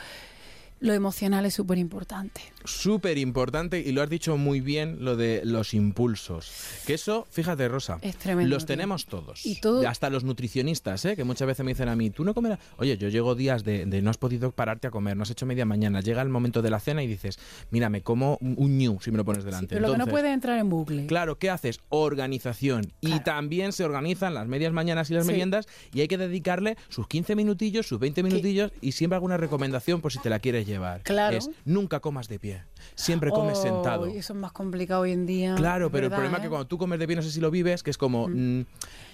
[0.80, 2.40] Lo emocional es súper importante.
[2.64, 6.50] Súper importante y lo has dicho muy bien lo de los impulsos.
[6.86, 8.74] Que eso, fíjate Rosa, Es tremendo, los tío.
[8.76, 9.46] tenemos todos.
[9.46, 11.16] Y todo- Hasta los nutricionistas, ¿eh?
[11.16, 12.58] que muchas veces me dicen a mí, tú no comerás...
[12.76, 15.46] Oye, yo llego días de, de no has podido pararte a comer, no has hecho
[15.46, 17.38] media mañana, llega el momento de la cena y dices,
[17.70, 19.74] mira, me como un ñu si me lo pones delante.
[19.76, 21.06] Pero lo que no puede entrar en bucle.
[21.06, 21.80] Claro, ¿qué haces?
[21.88, 22.92] Organización.
[23.00, 25.30] Y también se organizan las medias mañanas y las Sí.
[25.32, 30.00] meriendas y hay que dedicarle sus 15 minutillos, sus 20 minutillos y siempre alguna recomendación
[30.00, 31.02] por si te la quieres llevar.
[31.02, 31.36] Claro.
[31.36, 32.62] Es nunca comas de pie,
[32.94, 34.06] siempre comes Oh, sentado.
[34.06, 35.54] Eso es más complicado hoy en día.
[35.54, 36.42] Claro, pero el problema es ¿eh?
[36.44, 38.32] que cuando tú comes de pie, no sé si lo vives, que es como, mm,
[38.32, 38.64] mm,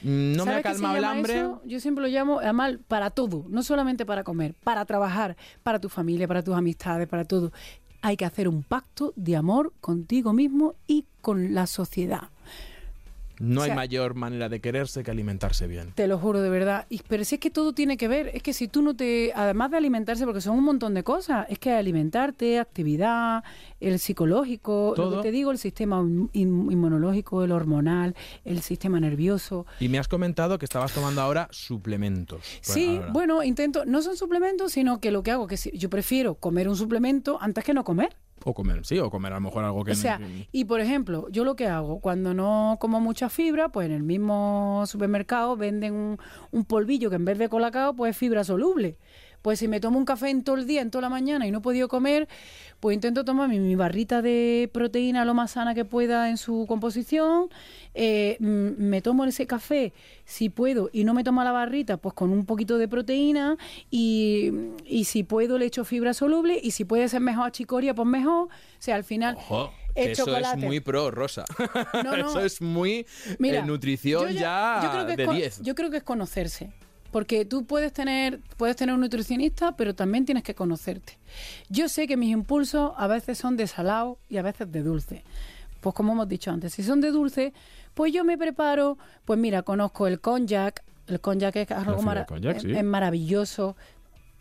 [0.03, 1.39] no me ha ¿Sabes qué se calmado el hambre.
[1.39, 1.63] eso?
[1.65, 5.89] Yo siempre lo llamo, además, para todo, no solamente para comer, para trabajar, para tu
[5.89, 7.53] familia, para tus amistades, para todo.
[8.03, 12.31] Hay que hacer un pacto de amor contigo mismo y con la sociedad.
[13.41, 15.93] No o hay mayor manera de quererse que alimentarse bien.
[15.95, 16.87] Te lo juro de verdad.
[16.91, 19.33] Y, pero si es que todo tiene que ver, es que si tú no te,
[19.35, 23.43] además de alimentarse, porque son un montón de cosas, es que alimentarte, actividad,
[23.81, 29.01] el psicológico, lo que te digo, el sistema in- in- inmunológico, el hormonal, el sistema
[29.01, 29.67] nervioso.
[29.81, 32.43] Y me has comentado que estabas tomando ahora suplementos.
[32.61, 33.13] Sí, ahora.
[33.13, 36.69] bueno, intento, no son suplementos, sino que lo que hago, que si- yo prefiero comer
[36.69, 38.15] un suplemento antes que no comer.
[38.45, 40.19] O comer, sí, o comer a lo mejor algo que O no- sea,
[40.51, 44.03] y por ejemplo, yo lo que hago, cuando no como mucha fibra, pues en el
[44.03, 46.19] mismo supermercado venden un,
[46.51, 48.97] un polvillo que en vez de colacao, pues es fibra soluble.
[49.43, 51.51] Pues si me tomo un café en todo el día, en toda la mañana y
[51.51, 52.29] no he podido comer,
[52.79, 57.49] pues intento tomarme mi barrita de proteína lo más sana que pueda en su composición.
[57.95, 59.93] eh, me tomo ese café
[60.25, 63.57] si puedo y no me tomo la barrita, pues con un poquito de proteína.
[63.91, 64.51] Y,
[64.85, 66.61] y si puedo, le echo fibra soluble.
[66.63, 68.45] Y si puede ser mejor achicoria, pues mejor.
[68.49, 68.49] O
[68.79, 69.37] sea, al final.
[69.37, 70.59] Ojo, el eso chocolate.
[70.61, 71.45] es muy pro, Rosa.
[72.05, 72.29] No, no.
[72.31, 73.07] Eso es muy
[73.39, 75.63] Mira, eh, nutrición yo ya, yo creo que de con- 10.
[75.63, 76.71] Yo creo que es conocerse.
[77.11, 81.19] Porque tú puedes tener, puedes tener un nutricionista, pero también tienes que conocerte.
[81.69, 85.25] Yo sé que mis impulsos a veces son de salado y a veces de dulce.
[85.81, 87.53] Pues como hemos dicho antes, si son de dulce,
[87.95, 92.21] pues yo me preparo, pues mira, conozco el cognac, el cognac es algo mara-
[92.79, 93.77] es maravilloso.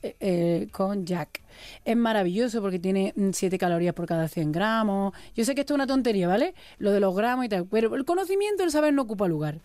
[0.02, 1.42] Eh, eh, cognac.
[1.84, 5.14] Es maravilloso porque tiene 7 calorías por cada 100 gramos.
[5.36, 6.54] Yo sé que esto es una tontería, ¿vale?
[6.78, 7.66] Lo de los gramos y tal.
[7.68, 9.60] Pero el conocimiento, el saber no ocupa lugar.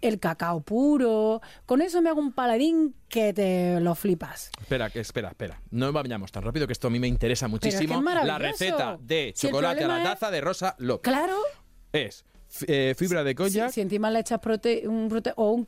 [0.00, 1.40] El cacao puro.
[1.66, 4.50] Con eso me hago un paladín que te lo flipas.
[4.60, 5.60] Espera, que espera, espera.
[5.70, 7.98] No vayamos tan rápido que esto a mí me interesa es que muchísimo.
[7.98, 11.12] es la receta de Si chocolate a la es- taza de Rosa López.
[11.12, 11.36] Claro.
[11.92, 12.24] Es
[12.66, 13.70] eh, fibra de Si, cognac.
[13.70, 15.64] si encima le echas prote- un prote- o un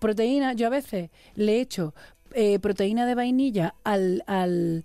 [0.00, 1.94] proteína, yo a veces le echo
[2.34, 4.84] eh, proteína de vainilla al, al,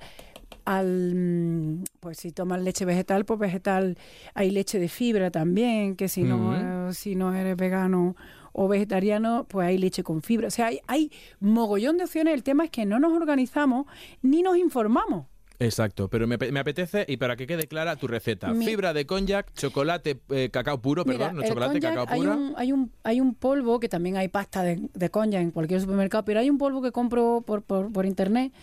[0.65, 3.97] al mm, pues si tomas leche vegetal, pues vegetal
[4.33, 8.15] hay leche de fibra también, que si no eh, si no eres vegano
[8.53, 10.47] o vegetariano, pues hay leche con fibra.
[10.47, 12.33] O sea, hay, hay mogollón de opciones.
[12.33, 13.85] El tema es que no nos organizamos
[14.21, 15.25] ni nos informamos.
[15.61, 18.93] Exacto, pero me, ape- me apetece, y para que quede clara tu receta, Mi- fibra
[18.93, 22.33] de cognac, chocolate, eh, cacao puro, Mira, perdón, no chocolate, cacao hay puro.
[22.37, 25.81] un, hay, un, hay un polvo, que también hay pasta de, de cognac en cualquier
[25.81, 28.53] supermercado, pero hay un polvo que compro por, por, por internet,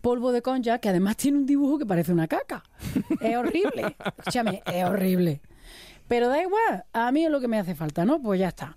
[0.00, 2.64] polvo de cognac, que además tiene un dibujo que parece una caca.
[3.20, 3.94] Es horrible.
[4.18, 5.40] Escúchame, es horrible.
[6.08, 8.20] Pero da igual, a mí es lo que me hace falta, ¿no?
[8.20, 8.74] Pues ya está.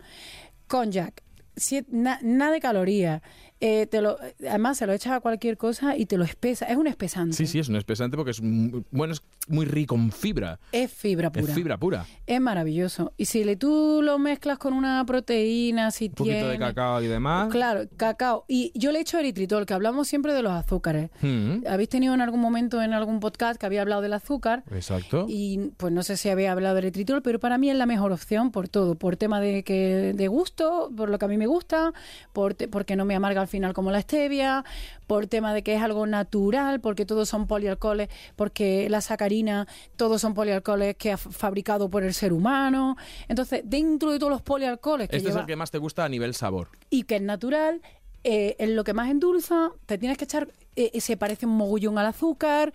[1.89, 3.21] Na- nada de calorías.
[3.59, 6.65] Eh, te lo, además, se lo echas a cualquier cosa y te lo espesa.
[6.65, 7.35] Es un espesante.
[7.35, 10.59] Sí, sí, es un espesante porque es muy, bueno, es muy rico en fibra.
[10.71, 11.45] Es fibra pura.
[11.45, 12.05] Es fibra pura.
[12.27, 13.13] Es maravilloso.
[13.17, 17.07] Y si le, tú lo mezclas con una proteína, si Un poquito de cacao y
[17.07, 17.49] demás.
[17.51, 18.45] Claro, cacao.
[18.47, 21.09] Y yo le echo eritritol, que hablamos siempre de los azúcares.
[21.21, 24.63] Mm, ¿Habéis tenido en algún momento en algún podcast que había hablado del azúcar?
[24.71, 25.25] exacto.
[25.29, 28.11] Y pues no sé si había hablado del eritritol, pero para mí es la mejor
[28.11, 31.47] opción por todo, por tema de que de gusto, por lo que a mí me
[31.47, 31.93] gusta,
[32.33, 34.65] por te- porque no me amarga al final como la stevia,
[35.07, 40.19] por tema de que es algo natural, porque todos son polialcoholes, porque la sacarina, todos
[40.21, 42.97] son polialcoholes que ha fabricado por el ser humano.
[43.27, 46.09] Entonces, dentro de todos los polialcoholes que Este es el que más te gusta a
[46.09, 46.67] nivel sabor.
[46.89, 47.81] y que es natural,
[48.23, 51.97] eh, es lo que más endulza, te tienes que echar, eh, se parece un mogollón
[51.99, 52.73] al azúcar,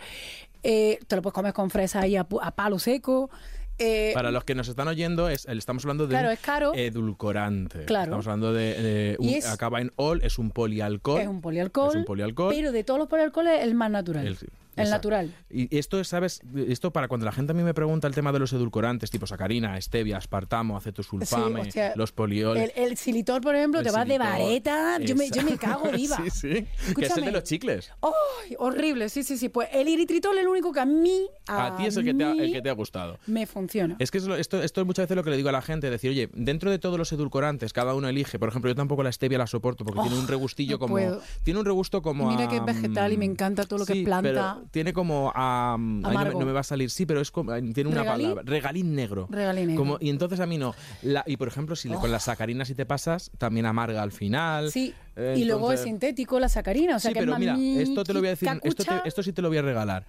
[0.63, 3.31] eh, te lo puedes comer con fresa ahí a, a palo seco.
[3.79, 6.73] Eh, Para los que nos están oyendo, es, estamos hablando de Claro, un es caro.
[6.75, 7.85] edulcorante.
[7.85, 8.05] Claro.
[8.05, 11.21] Estamos hablando de, de un- es- acaba en ol, es un polialcohol.
[11.21, 12.55] es un polialcohol, Es un polialcohol.
[12.55, 14.27] pero de todos los polialcoholes el más natural.
[14.27, 14.39] El-
[14.79, 15.09] El, exacto.
[15.11, 15.35] natural.
[15.51, 16.41] Y esto, es, ¿sabes?
[16.69, 19.27] Esto para cuando la gente a mí me pregunta el tema de los edulcorantes, tipo
[19.27, 22.73] sacarina, stevia, aspartamo, acetosulfame, Sí, hostia, los polioles.
[22.77, 24.99] El, el xilitol, por ejemplo, te vas de vareta.
[25.01, 26.17] Yo me, yo me Esa- cago viva.
[26.25, 26.49] sí, sí.
[26.49, 27.27] Que es el Escúchame.
[27.27, 27.91] de los chicles.
[28.03, 28.55] ¡Ay!
[28.59, 29.49] horrible, sí, sí, sí.
[29.49, 31.27] Pues el eritritol es el único que a mí.
[31.47, 33.19] A, ti es el que, te ha, mí el que te ha gustado.
[33.27, 33.97] Me funciona.
[33.99, 35.63] Es que es lo- esto, esto es muchas veces lo que le digo a la
[35.63, 39.03] gente, decir, oye, dentro de todos los edulcorantes, cada uno elige, por ejemplo, yo tampoco
[39.03, 40.95] la stevia la soporto porque Oh, tiene un regustillo no como...
[40.95, 41.23] puedo.
[41.43, 43.87] Tiene un regusto como Mira a, que es vegetal y me mm, encanta todo lo
[43.87, 44.57] que es planta.
[44.61, 45.33] pero tiene como...
[45.35, 46.41] ahí no, me, Amargo.
[46.41, 48.27] no me va a salir, sí, pero es como, tiene una ¿Regalín?
[48.29, 48.43] palabra.
[48.47, 49.27] Regalín negro.
[49.31, 49.83] Regalín negro.
[49.83, 50.75] Como, y entonces a mí no.
[51.03, 54.13] La- y por ejemplo, si le- con la sacarina si te pasas, también amarga al
[54.13, 54.71] final.
[54.71, 57.57] Sí, Eh, y luego es sintético la sacarina, o sea sí, que pero es mira,
[57.83, 60.07] esto te lo voy a decir, esto, te- esto sí te lo voy a regalar.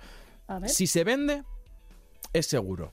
[0.48, 0.70] A ver.
[0.70, 1.44] Si se vende,
[2.34, 2.92] es seguro.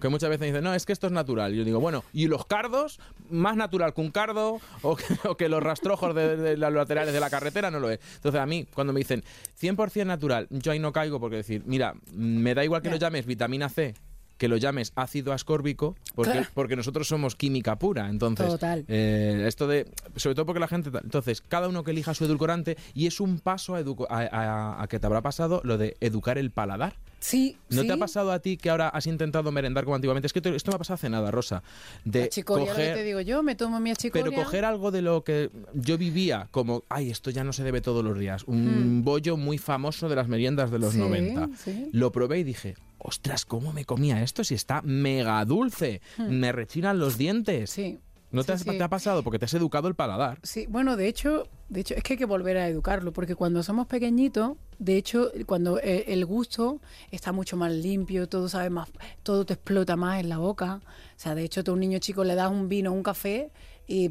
[0.00, 1.54] Que muchas veces dicen, no, es que esto es natural.
[1.54, 3.00] Y yo digo, bueno, ¿y los cardos?
[3.30, 4.60] ¿Más natural que un cardo?
[4.82, 7.70] ¿O que, o que los rastrojos de, de los laterales de la carretera?
[7.70, 7.98] No lo es.
[8.16, 9.24] Entonces, a mí, cuando me dicen
[9.60, 13.24] 100% natural, yo ahí no caigo porque decir, mira, me da igual que lo llames
[13.24, 13.94] vitamina C,
[14.36, 16.46] que lo llames ácido ascórbico, porque, Claro.
[16.52, 18.10] porque nosotros somos química pura.
[18.10, 18.84] Entonces, Total.
[18.88, 19.90] eh, esto de.
[20.16, 20.90] Sobre todo porque la gente.
[21.02, 23.80] Entonces, cada uno que elija su edulcorante y es un paso a-
[24.10, 26.96] a- a que te habrá pasado lo de educar el paladar.
[27.26, 27.88] Sí, ¿No sí.
[27.88, 30.26] te ha pasado a ti que ahora has intentado merendar como antiguamente?
[30.28, 31.62] Es que te- esto me ha pasado hace nada, Rosa.
[32.04, 34.30] De chicoria, que te coger, digo yo, me tomo mi achicoria.
[34.30, 37.80] pero coger algo de lo que yo vivía, como, ay, esto ya no se debe
[37.80, 38.44] todos los días.
[38.44, 40.98] Un bollo muy famoso de las meriendas de los Hmm.
[40.98, 41.48] Sí, 90.
[41.56, 41.88] sí.
[41.92, 46.00] Lo probé y dije, ostras, ¿cómo me comía esto si está mega dulce?
[46.18, 47.70] Me rechinan los dientes.
[47.72, 47.74] Hmm.
[47.74, 47.98] Sí.
[48.30, 48.70] ¿No te, has- sí.
[48.76, 49.22] te ha pasado?
[49.22, 50.38] Porque te has educado el paladar.
[50.42, 53.62] Sí, bueno, de hecho, de hecho es que hay que volver a educarlo, porque cuando
[53.62, 58.88] somos pequeñitos, de hecho, cuando eh, el gusto está mucho más limpio, todo sabe más,
[59.22, 60.80] todo te explota más en la boca.
[60.84, 63.50] O sea, de hecho, tú a un niño chico le das un vino, un café
[63.88, 64.10] y,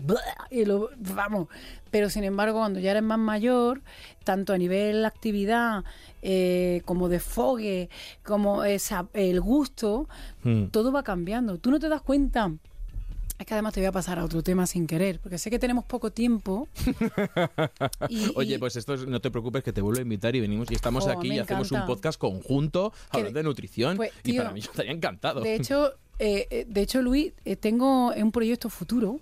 [0.49, 1.47] y lo vamos.
[1.91, 3.81] Pero sin embargo, cuando ya eres más mayor,
[4.23, 5.83] tanto a nivel actividad
[6.21, 7.89] eh, como de fogue,
[8.23, 10.07] como esa, el gusto,
[10.43, 10.65] Mm.
[10.67, 11.57] todo va cambiando.
[11.57, 12.51] Tú no te das cuenta.
[13.37, 15.59] Es que además te voy a pasar a otro tema sin querer, porque sé que
[15.59, 16.67] tenemos poco tiempo.
[18.09, 20.39] y- Oye, y- pues esto es- no te preocupes que te vuelvo a invitar y
[20.41, 24.11] venimos y estamos Jo, aquí y hacemos un podcast conjunto Que- hablando de nutrición pues,
[24.23, 25.41] y para mí yo estaría encantado.
[25.41, 29.19] de hecho, eh, eh, de hecho, Luis, eh, tengo un proyecto futuro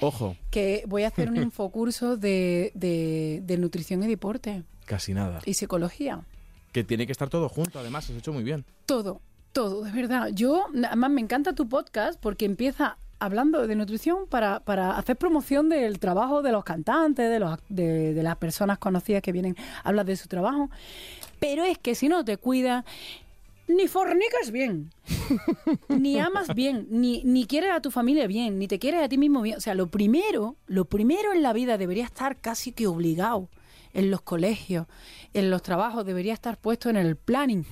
[0.00, 5.40] Ojo, que voy a hacer un infocurso de, de, de nutrición y deporte casi nada.
[5.44, 6.22] y psicología.
[6.72, 8.64] Que tiene que estar todo junto, además, has hecho muy bien.
[8.86, 9.20] Todo,
[9.52, 10.28] todo, de verdad.
[10.32, 15.68] Yo, además, me encanta tu podcast porque empieza hablando de nutrición para, para hacer promoción
[15.68, 19.90] del trabajo de los cantantes, de, los, de, de las personas conocidas que vienen a
[19.90, 20.70] hablar de su trabajo.
[21.38, 22.84] Pero es que si no te cuidas,
[23.68, 24.90] ni fornicas bien,
[25.88, 29.16] ni amas bien, ni, ni quieres a tu familia bien, ni te quieres a ti
[29.16, 29.56] mismo bien.
[29.56, 33.48] O sea, lo primero, lo primero en la vida debería estar casi que obligado
[33.92, 34.86] en los colegios,
[35.34, 37.64] en los trabajos, debería estar puesto en el planning.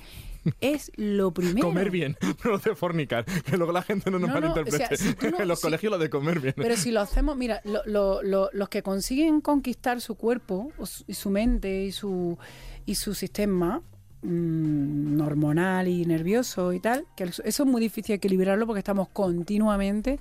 [0.61, 1.67] Es lo primero.
[1.67, 4.83] Comer bien, no de fornicar, que luego la gente no nos No, no, malinterprete.
[4.83, 6.53] o sea, si tú no- en los si- colegios lo de comer bien.
[6.57, 10.71] Pero si lo hacemos, mira, lo- lo- lo- los que consiguen conquistar su cuerpo
[11.07, 12.37] y su mente y su,
[12.85, 13.81] y su sistema
[14.21, 20.19] mm, hormonal y nervioso y tal, que eso es muy difícil equilibrarlo porque estamos continuamente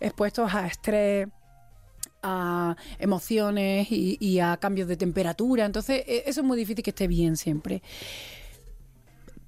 [0.00, 1.28] expuestos a estrés,
[2.22, 5.64] a emociones y, y a cambios de temperatura.
[5.66, 7.82] Entonces, e- eso es muy difícil que esté bien siempre.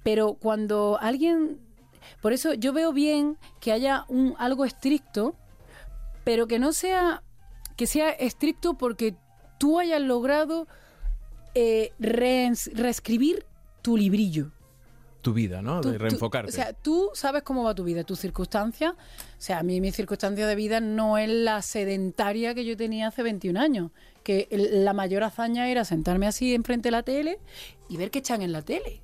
[0.07, 1.59] Pero cuando alguien...
[2.21, 5.35] Por eso yo veo bien que haya un algo estricto,
[6.23, 7.23] pero que no sea...
[7.75, 9.15] Que sea estricto porque
[9.59, 10.65] tú hayas logrado
[11.55, 13.45] eh, reescribir
[13.81, 14.51] tu librillo.
[15.21, 15.81] Tu vida, ¿no?
[15.81, 16.49] Tú- de tú- reenfocarte.
[16.51, 18.93] o sea, tú sabes cómo va tu vida, tus circunstancias.
[18.93, 18.95] O
[19.37, 23.23] sea, a mí mi circunstancia de vida no es la sedentaria que yo tenía hace
[23.23, 23.91] 21 años.
[24.23, 27.39] Que el- la mayor hazaña era sentarme así enfrente de la tele
[27.89, 29.01] y ver qué echan en la tele.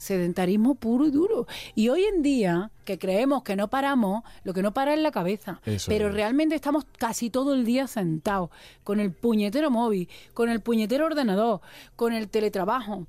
[0.00, 1.46] Sedentarismo puro y duro.
[1.74, 5.10] Y hoy en día, que creemos que no paramos, lo que no para es la
[5.12, 5.60] cabeza.
[5.66, 6.14] Eso Pero es.
[6.14, 8.48] realmente estamos casi todo el día sentados,
[8.82, 11.60] con el puñetero móvil, con el puñetero ordenador,
[11.96, 13.06] con el teletrabajo.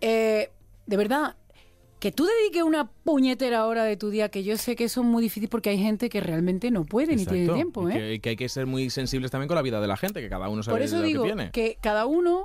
[0.00, 0.50] Eh,
[0.86, 1.34] de verdad,
[1.98, 5.06] que tú dediques una puñetera hora de tu día, que yo sé que eso es
[5.08, 7.94] muy difícil porque hay gente que realmente no puede ni tiene tiempo, Y ¿eh?
[7.98, 10.20] que, y que hay que ser muy sensibles también con la vida de la gente,
[10.20, 11.50] que cada uno sabe Por eso lo digo que tiene.
[11.50, 12.44] que cada uno,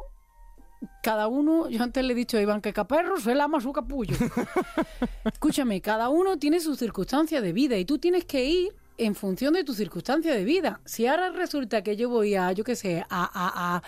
[1.01, 4.15] cada uno, yo antes le he dicho a Iván que caperro se lama su capullo.
[5.31, 9.53] Escúchame, cada uno tiene su circunstancia de vida y tú tienes que ir en función
[9.53, 10.79] de tu circunstancia de vida.
[10.85, 13.83] Si ahora resulta que yo voy a, yo qué sé, a, a, a,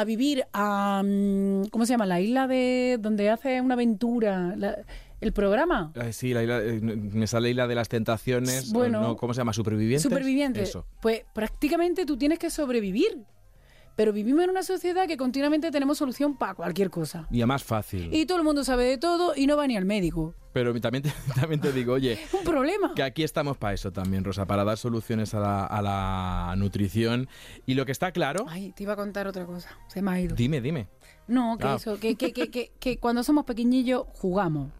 [0.00, 2.06] a vivir a, mm, ¿cómo se llama?
[2.06, 4.78] La isla de donde hace una aventura, la-
[5.20, 5.92] el programa.
[6.00, 8.72] Ay, sí, la isla- eh, me sale Isla de las Tentaciones.
[8.72, 9.00] Bueno.
[9.00, 9.52] no, ¿Cómo se llama?
[9.52, 10.02] ¿Supervivientes?
[10.04, 10.68] Supervivientes.
[10.68, 10.86] Eso.
[11.02, 13.24] Pues prácticamente tú tienes que sobrevivir.
[13.98, 17.26] Pero vivimos en una sociedad que continuamente tenemos solución para cualquier cosa.
[17.32, 18.08] Y a más fácil.
[18.14, 20.36] Y todo el mundo sabe de todo y no va ni al médico.
[20.52, 22.92] Pero también te, también te digo, oye, Un problema.
[22.94, 27.28] que aquí estamos para eso también, Rosa, para dar soluciones a la, a la nutrición.
[27.66, 29.68] Y lo que está claro, Ay, te iba a contar otra cosa.
[29.88, 30.36] Se me ha ido.
[30.36, 30.86] dime, dime.
[31.26, 31.74] No, que Ah.
[31.74, 34.70] eso, que, que, que, que, que cuando somos pequeñillos jugamos.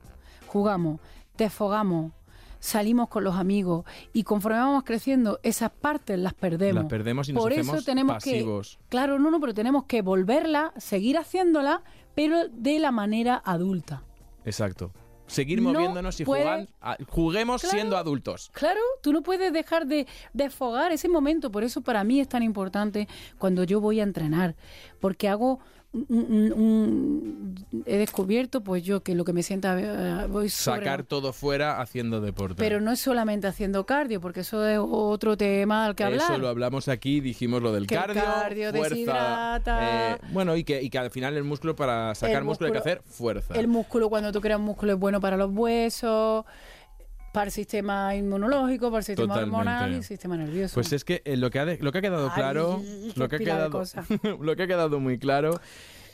[0.47, 1.01] Jugamos,
[1.37, 2.13] desfogamos,
[2.61, 6.83] salimos con los amigos y conforme vamos creciendo, esas partes las perdemos.
[6.83, 8.79] Las perdemos y nos Por hacemos eso tenemos pasivos.
[8.81, 11.83] que, claro, no, no, pero tenemos que volverla, seguir haciéndola,
[12.15, 14.03] pero de la manera adulta.
[14.45, 14.93] Exacto.
[15.27, 16.69] Seguir No moviéndonos y puede- jugar,
[17.11, 17.77] juguemos Claro.
[17.77, 18.51] siendo adultos.
[18.55, 21.51] Claro, tú no puedes dejar de desfogar ese momento.
[21.51, 24.57] Por eso para mí es tan importante cuando yo voy a entrenar.
[25.01, 25.61] Porque hago...
[25.93, 29.77] un- un- un- he descubierto, pues yo, que lo que me sienta...
[29.81, 32.57] eh, voy sobre- Sacar todo fuera haciendo deporte.
[32.59, 36.31] Pero no es solamente haciendo cardio, porque eso es otro tema al que hablar.
[36.31, 38.89] Eso lo hablamos aquí, dijimos lo del Que el cardio, cardio fuerza.
[38.95, 40.13] deshidrata.
[40.15, 42.73] eh, bueno, y que, y que al final el músculo, para sacar El músculo, hay
[42.73, 43.55] que músculo- hacer fuerza.
[43.55, 46.45] El músculo, cuando tú creas músculo, es bueno para los huesos,
[47.33, 49.57] para el sistema inmunológico, para el sistema Totalmente.
[49.57, 50.75] hormonal y el sistema nervioso.
[50.75, 52.83] Pues es que eh, lo que ha, de- lo que ha quedado Ay, claro,
[53.29, 53.83] que ha quedado,
[54.41, 55.61] lo que ha quedado muy claro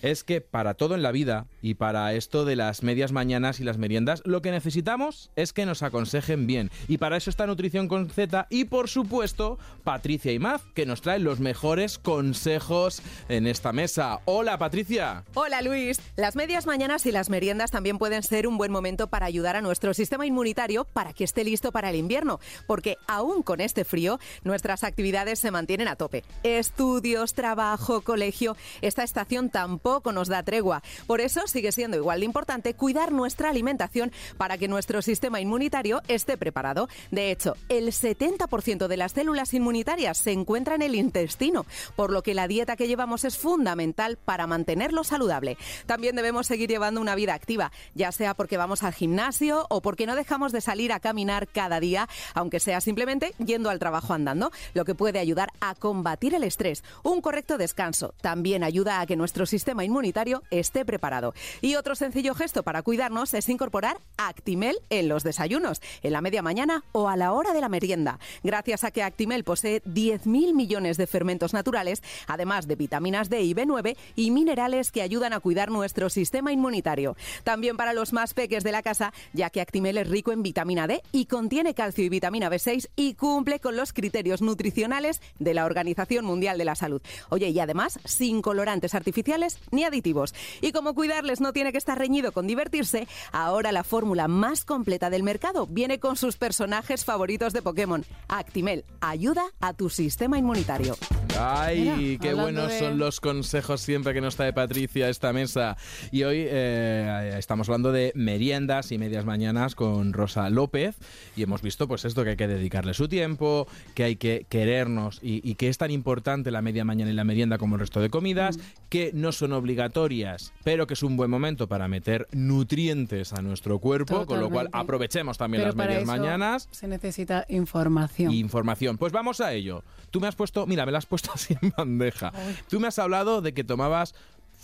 [0.05, 3.64] es que para todo en la vida y para esto de las medias mañanas y
[3.64, 6.70] las meriendas, lo que necesitamos es que nos aconsejen bien.
[6.88, 11.00] Y para eso está Nutrición con Z y por supuesto Patricia y Maz, que nos
[11.00, 13.00] traen los mejores consejos
[13.30, 14.20] en esta mesa.
[14.26, 15.24] Hola Patricia.
[15.32, 15.98] Hola Luis.
[16.16, 19.62] Las medias mañanas y las meriendas también pueden ser un buen momento para ayudar a
[19.62, 24.18] nuestro sistema inmunitario para que esté listo para el invierno, porque aún con este frío
[24.42, 26.24] nuestras actividades se mantienen a tope.
[26.42, 30.82] Estudios, trabajo, colegio, esta estación tampoco nos da tregua.
[31.07, 36.03] Por eso sigue siendo igual de importante cuidar nuestra alimentación para que nuestro sistema inmunitario
[36.09, 36.88] esté preparado.
[37.11, 41.66] De hecho, el 70% de las células inmunitarias se encuentra en el intestino,
[41.97, 45.57] por lo que la dieta que llevamos es fundamental para mantenerlo saludable.
[45.86, 50.07] También debemos seguir llevando una vida activa, ya sea porque vamos al gimnasio o porque
[50.07, 54.51] no dejamos de salir a caminar cada día, aunque sea simplemente yendo al trabajo andando,
[54.74, 56.84] lo que puede ayudar a combatir el estrés.
[57.03, 61.35] Un correcto descanso también ayuda a que nuestro sistema inmunitario esté preparado.
[61.61, 66.43] Y otro sencillo gesto para cuidarnos es incorporar Actimel en los desayunos, en la media
[66.43, 68.18] mañana o a la hora de la merienda.
[68.43, 73.55] Gracias a que Actimel posee 10.000 millones de fermentos naturales, además de vitaminas D y
[73.55, 77.16] B9 y minerales que ayudan a cuidar nuestro sistema inmunitario.
[77.43, 80.87] También para los más peques de la casa, ya que Actimel es rico en vitamina
[80.87, 85.64] D y contiene calcio y vitamina B6 y cumple con los criterios nutricionales de la
[85.64, 87.03] Organización Mundial de la Salud.
[87.28, 90.34] Oye, y además sin colorantes artificiales ni aditivos.
[90.60, 95.10] Y como cuidarles no tiene que estar reñido con divertirse, ahora la fórmula más completa
[95.10, 98.04] del mercado viene con sus personajes favoritos de Pokémon.
[98.28, 100.96] Actimel ayuda a tu sistema inmunitario.
[101.38, 105.32] Ay, Mira, qué buenos de- son los consejos siempre que nos trae Patricia a esta
[105.32, 105.76] mesa.
[106.12, 110.96] Y hoy eh, estamos hablando de meriendas y medias mañanas con Rosa López
[111.36, 115.18] y hemos visto pues esto que hay que dedicarle su tiempo, que hay que querernos
[115.22, 118.00] y, y que es tan importante la media mañana y la merienda como el resto
[118.00, 118.60] de comidas, Mm.
[118.88, 123.78] que no son obligatorias, pero que es un buen momento para meter nutrientes a nuestro
[123.78, 126.68] cuerpo, con lo cual aprovechemos también Pero las para medias eso mañanas.
[126.70, 128.32] Se necesita información.
[128.32, 128.98] información.
[128.98, 129.82] Pues vamos a ello.
[130.11, 132.32] Tú me has puesto, mira, me la has puesto así en bandeja.
[132.68, 134.14] Tú me has hablado de que tomabas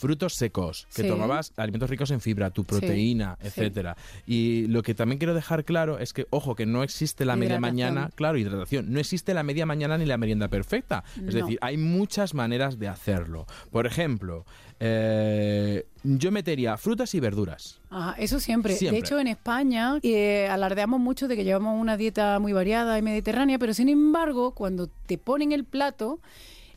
[0.01, 1.09] frutos secos, que Sí.
[1.09, 3.49] tomabas alimentos ricos en fibra, tu proteína, sí.
[3.49, 3.97] etcétera.
[4.27, 7.61] Y lo que también quiero dejar claro es que, ojo, que no existe la media
[7.61, 11.05] mañana, claro, hidratación, no existe la media mañana ni la merienda perfecta.
[11.17, 11.41] Es No.
[11.43, 13.47] decir, hay muchas maneras de hacerlo.
[13.71, 14.47] Por ejemplo,
[14.81, 17.81] eh, yo metería frutas y verduras.
[17.91, 18.75] Ajá, eso siempre.
[18.75, 19.01] Siempre.
[19.01, 23.03] De hecho, en España eh, alardeamos mucho de que llevamos una dieta muy variada y
[23.03, 26.21] mediterránea, pero sin embargo, cuando te ponen el plato,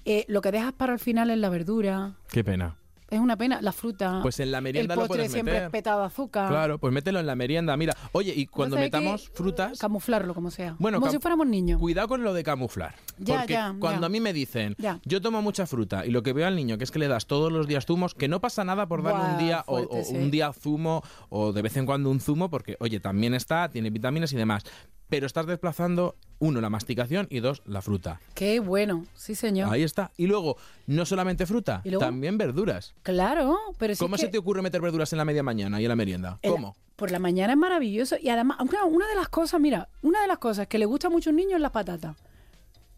[0.05, 2.15] eh, lo que dejas para el final es la verdura.
[2.29, 2.75] Qué pena.
[3.13, 4.19] Es una pena, la fruta.
[4.23, 5.65] Pues en la merienda el lo postre puedes siempre meter.
[5.67, 6.49] es petado de azúcar.
[6.49, 7.77] Claro, pues mételo en la merienda.
[7.77, 10.75] Mira, oye, y cuando metamos frutas, Camuflarlo como sea.
[10.79, 11.79] Bueno, como si fuéramos niños.
[11.79, 12.95] Cuidado con lo de camuflar.
[13.19, 14.05] Ya, porque ya, cuando ya.
[14.07, 16.85] a mí me dicen, yo tomo mucha fruta y lo que veo al niño que
[16.85, 19.37] es que le das todos los días zumos, que no pasa nada por darle un
[19.37, 20.15] día o, fuerte, o sí.
[20.15, 23.91] un día zumo o de vez en cuando un zumo, porque oye, también está, tiene
[23.91, 24.63] vitaminas y demás.
[25.09, 28.19] Pero estás desplazando, uno, la masticación y dos, la fruta.
[28.33, 29.71] Qué bueno, sí señor.
[29.71, 30.11] Ahí está.
[30.17, 32.93] Y luego, no solamente fruta, también verduras.
[33.03, 35.89] Claro, pero si ¿Cómo se te ocurre meter verduras en la media mañana y en
[35.89, 36.39] la merienda?
[36.41, 36.75] el- ¿Cómo?
[36.95, 40.27] Por la mañana es maravilloso y además, aunque una de las cosas, mira, una de
[40.27, 42.15] las cosas que le gusta mucho a un niño es la patata.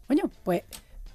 [0.06, 0.62] Coño, pues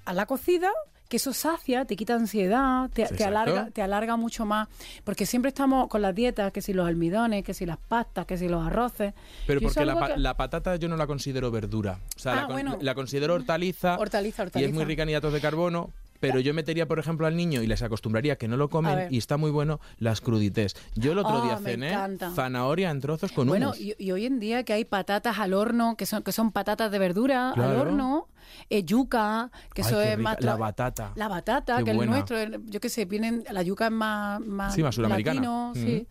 [0.04, 0.70] a la cocida,
[1.12, 4.68] que eso sacia, te quita ansiedad, te, te alarga, te alarga mucho más,
[5.04, 8.38] porque siempre estamos con las dietas, que si los almidones, que si las pastas, que
[8.38, 9.12] si los arroces.
[9.46, 11.98] Pero porque la, que- la patata yo no la considero verdura.
[12.16, 12.78] O sea, Ah, la, con- bueno.
[12.80, 13.96] la considero hortaliza.
[14.00, 15.90] Hortaliza, Y es muy rica en hidratos de carbono.
[16.18, 19.18] Pero yo metería, por ejemplo, al niño y les acostumbraría que no lo comen y
[19.18, 20.76] está muy bueno las crudités.
[20.94, 21.90] Yo el otro Ah, día me cené
[22.36, 23.80] zanahoria en trozos con Bueno, hummus.
[23.80, 26.92] y, y hoy en día que hay patatas al horno, que son, que son patatas
[26.92, 28.28] de verdura al horno,
[28.70, 30.40] eh, yuca, que Ay, eso es más...
[30.40, 31.12] La batata.
[31.16, 32.12] La batata, Qué que buena.
[32.12, 35.34] es nuestro, el- yo qué sé, vienen, la yuca es más, más, Sí, más sudamericana.
[35.40, 35.80] latino, Ujú.
[35.80, 36.06] sí.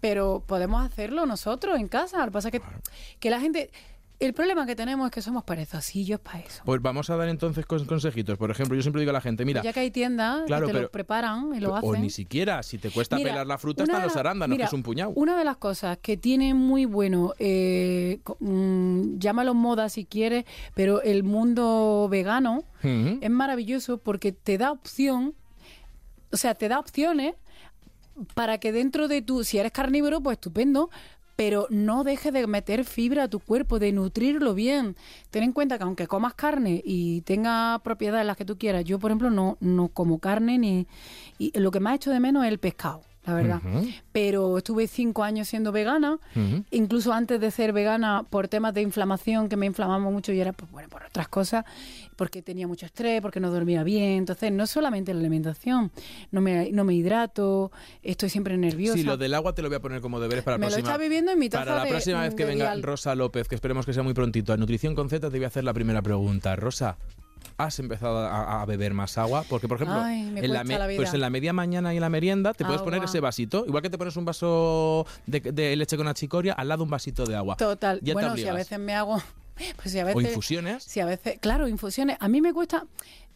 [0.00, 2.18] Pero podemos hacerlo nosotros en casa.
[2.20, 2.62] Lo que pasa es que,
[3.20, 3.70] que la gente
[4.24, 6.62] El problema que tenemos es que somos perezosillos para eso.
[6.64, 8.38] Pues vamos a dar entonces cons- consejitos.
[8.38, 10.66] Por ejemplo, yo siempre digo a la gente, mira, Pues ya que hay tiendas claro,
[10.66, 11.90] que te pero- lo preparan y lo hacen.
[11.90, 14.68] o ni siquiera, si te cuesta Mira, pelar la fruta, están los arándanos, mira, que
[14.68, 15.10] es un puñado.
[15.16, 20.44] Una de las cosas que tiene muy bueno, eh, mm, llámalo moda si quieres,
[20.74, 25.34] pero el mundo vegano es maravilloso porque te da opción,
[26.32, 27.34] o sea, te da opciones
[28.34, 30.90] para que dentro de tu, si eres carnívoro, pues estupendo,
[31.36, 34.96] pero no dejes de meter fibra a tu cuerpo, de nutrirlo bien.
[35.30, 38.98] Ten en cuenta que aunque comas carne y tenga propiedades las que tú quieras, yo
[38.98, 40.86] por ejemplo no, no como carne ni...
[41.38, 43.60] Y lo que más echo de menos es el pescado, la verdad.
[44.12, 46.18] Pero estuve cinco años siendo vegana,
[46.70, 50.52] incluso antes de ser vegana por temas de inflamación que me inflamaba mucho y era
[50.52, 51.64] pues, bueno por otras cosas
[52.16, 55.90] porque tenía mucho estrés porque no dormía bien entonces no solamente la alimentación
[56.30, 59.76] no me no me hidrato estoy siempre nerviosa Sí, lo del agua te lo voy
[59.76, 60.90] a poner como deberes para la Me lo próxima.
[60.92, 62.74] está viviendo en mi taza Para la de- próxima vez que venga.
[62.76, 65.48] Rosa López, que esperemos que sea muy prontito, a Nutrición con Z, te voy a
[65.48, 66.54] hacer la primera pregunta.
[66.56, 66.96] Rosa,
[67.56, 69.44] ¿has empezado a, a beber más agua?
[69.48, 70.64] Porque, por ejemplo, Ay, en, la
[70.96, 73.64] pues en la media mañana y en la merienda te puedes poner ese vasito.
[73.66, 77.24] Igual que te pones un vaso de, de leche con achicoria, al lado un vasito
[77.24, 77.56] de agua.
[77.56, 79.22] total Ya bueno si a veces me hago
[79.76, 80.82] pues si a veces O infusiones.
[80.82, 82.86] si a veces claro infusiones a mí me cuesta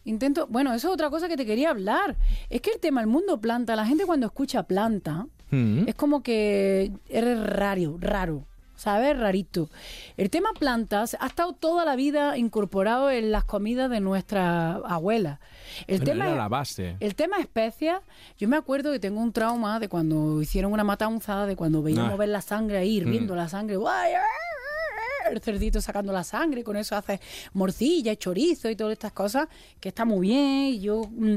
[0.03, 2.15] intento bueno eso es otra cosa que te quería hablar
[2.49, 5.87] es que el tema el mundo planta la gente cuando escucha planta Mm.
[5.87, 8.43] Es como que eres raro, raro.
[8.77, 9.17] ¿Sabes?
[9.17, 9.69] Rarito.
[10.17, 15.39] El tema plantas ha estado toda la vida incorporado en las comidas de nuestra abuela.
[15.87, 16.95] El Bueno, tema era la base.
[16.99, 18.01] el tema especias,
[18.37, 22.13] yo me acuerdo que tengo un trauma de cuando hicieron una matanza, de cuando veíamos
[22.13, 22.17] Ah.
[22.17, 23.37] ver la sangre ahí, hirviendo Mm.
[23.37, 23.77] la sangre.
[25.29, 27.19] El cerdito sacando la sangre, con eso hace
[27.53, 29.47] morcilla, y chorizo y todas estas cosas,
[29.79, 31.35] que está muy bien, y yo, mm,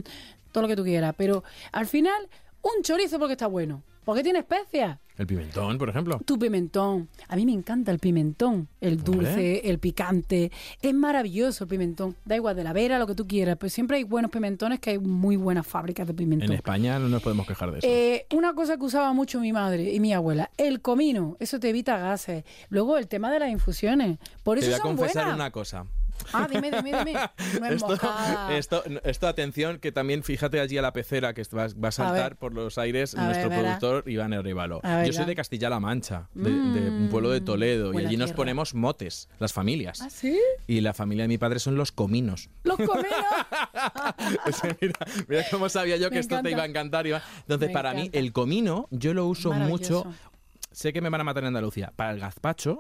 [0.53, 1.13] todo lo que tú quieras.
[1.17, 2.29] Pero al final,
[2.63, 4.99] un chorizo porque está bueno, porque tiene especias.
[5.21, 6.19] El pimentón, por ejemplo.
[6.25, 7.11] Tu pimentón.
[7.29, 8.69] A mí me encanta el pimentón.
[8.81, 10.51] El dulce, el picante.
[10.81, 12.17] Es maravilloso el pimentón.
[12.25, 13.59] Da igual de la vera, lo que tú quieras.
[13.61, 16.49] Pero siempre hay buenos pimentones que hay muy buenas fábricas de pimentón.
[16.49, 17.87] En España no nos podemos quejar de eso.
[17.87, 21.69] Eh, una cosa que usaba mucho mi madre y mi abuela, el comino, eso te
[21.69, 22.45] evita gases.
[22.71, 25.35] Luego el tema de las infusiones, por te eso voy a son confesar buenas.
[25.35, 25.85] una cosa.
[26.33, 27.21] Ah, dime, dime, dime.
[27.71, 27.99] Esto,
[28.51, 32.31] esto, esto, atención, que también fíjate allí a la pecera que va, va a saltar
[32.31, 32.37] ver.
[32.37, 34.81] por los aires nuestro ver, productor Iván Erribalo.
[34.83, 38.17] A ver, Yo soy de Castilla-La Mancha, de, de un pueblo de Toledo, y allí
[38.17, 40.01] nos ponemos motes, las familias.
[40.03, 40.39] ¿Ah, sí?
[40.67, 42.49] Y la familia de mi padre son los cominos.
[42.65, 43.11] Los cominos.
[44.47, 44.95] O sea, mira,
[45.29, 47.23] mira cómo sabía yo que Me esto te iba a encantar, Iván.
[47.43, 50.05] Entonces, Me para mí, el comino yo lo uso mucho.
[50.73, 51.93] Sé que me van a matar en Andalucía.
[51.97, 52.79] Para el gazpacho,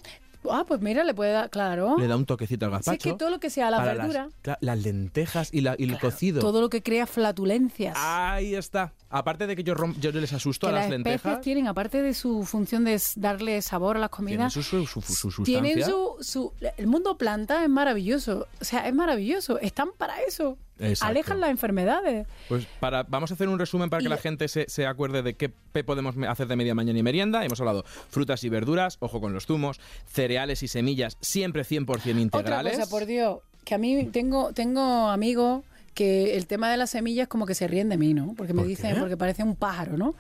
[0.50, 1.96] Ah, pues mira, le puede dar, claro.
[1.98, 3.08] le da un toquecito al Si gazpacho.
[3.08, 5.98] es que todo lo que sea la verdura, Las, las lentejas y, la- y el
[5.98, 6.40] cocido.
[6.40, 7.94] todo lo que crea flatulencias.
[7.98, 8.92] Ahí está.
[9.12, 11.16] Aparte de que yo, rom- yo les asusto que a las las lentejas.
[11.16, 14.86] especies tienen, aparte de su función de darle sabor a las tienen comidas, su, su,
[14.86, 15.44] su- su sustancia.
[15.62, 16.52] tienen su, su...
[16.76, 18.46] El mundo planta es maravilloso.
[18.60, 19.58] O sea, es maravilloso.
[19.58, 20.56] Están para eso.
[20.78, 21.10] Exacto.
[21.10, 22.26] Alejan las enfermedades.
[22.48, 25.22] Pues para, vamos a hacer un resumen para Y que la gente se, se acuerde
[25.22, 25.48] de qué
[25.82, 27.44] podemos hacer de media mañana y merienda.
[27.44, 32.20] Hemos hablado frutas y verduras, ojo con los zumos, cereales y semillas, siempre 100% Otra
[32.20, 32.78] integrales.
[32.78, 35.64] cosa, por Dios, que a mí tengo, tengo amigos
[35.94, 38.34] que el tema de las semillas como que se ríen de mí, ¿no?
[38.36, 39.00] Porque me ¿Por dicen, qué?
[39.00, 40.14] porque parece un pájaro, ¿no?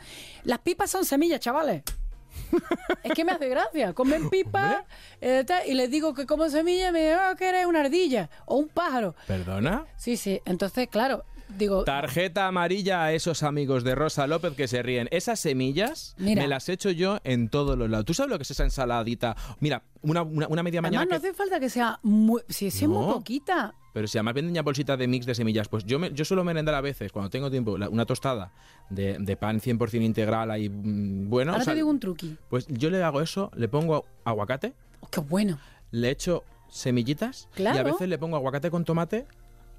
[0.44, 1.82] Las pipas son semillas, chavales.
[3.02, 3.92] es que me hace gracia.
[3.92, 4.84] Comen pipas
[5.20, 8.56] eh, tal, y les digo que como semilla me digo que eres una ardilla o
[8.56, 9.14] un pájaro.
[9.26, 9.86] ¿Perdona?
[9.96, 10.40] Sí, sí.
[10.44, 11.24] Entonces, claro,
[11.56, 15.08] digo, Tarjeta amarilla a esos amigos de Rosa López que se ríen.
[15.10, 16.42] Esas semillas Mira.
[16.42, 18.06] me las echo yo en todos los lados.
[18.06, 19.36] ¿Tú sabes lo que es esa ensaladita?
[19.60, 22.42] Mira, una, una, una media mañana además no que- hace falta que sea muy...
[22.48, 23.74] Si es muy poquita.
[23.92, 26.44] Pero si además venden ya bolsitas de mix de semillas, pues yo, me- yo suelo
[26.44, 28.52] merendar a veces, cuando tengo tiempo, la- una tostada
[28.88, 31.52] de, de pan 100% integral ahí, mm, bueno.
[31.52, 32.36] Ahora o sea, te digo un truqui.
[32.48, 35.58] Pues yo le hago eso, le pongo aguacate, Oh, ¡Qué bueno!
[35.92, 37.84] le echo semillitas y a Claro.
[37.84, 39.26] veces le pongo aguacate con tomate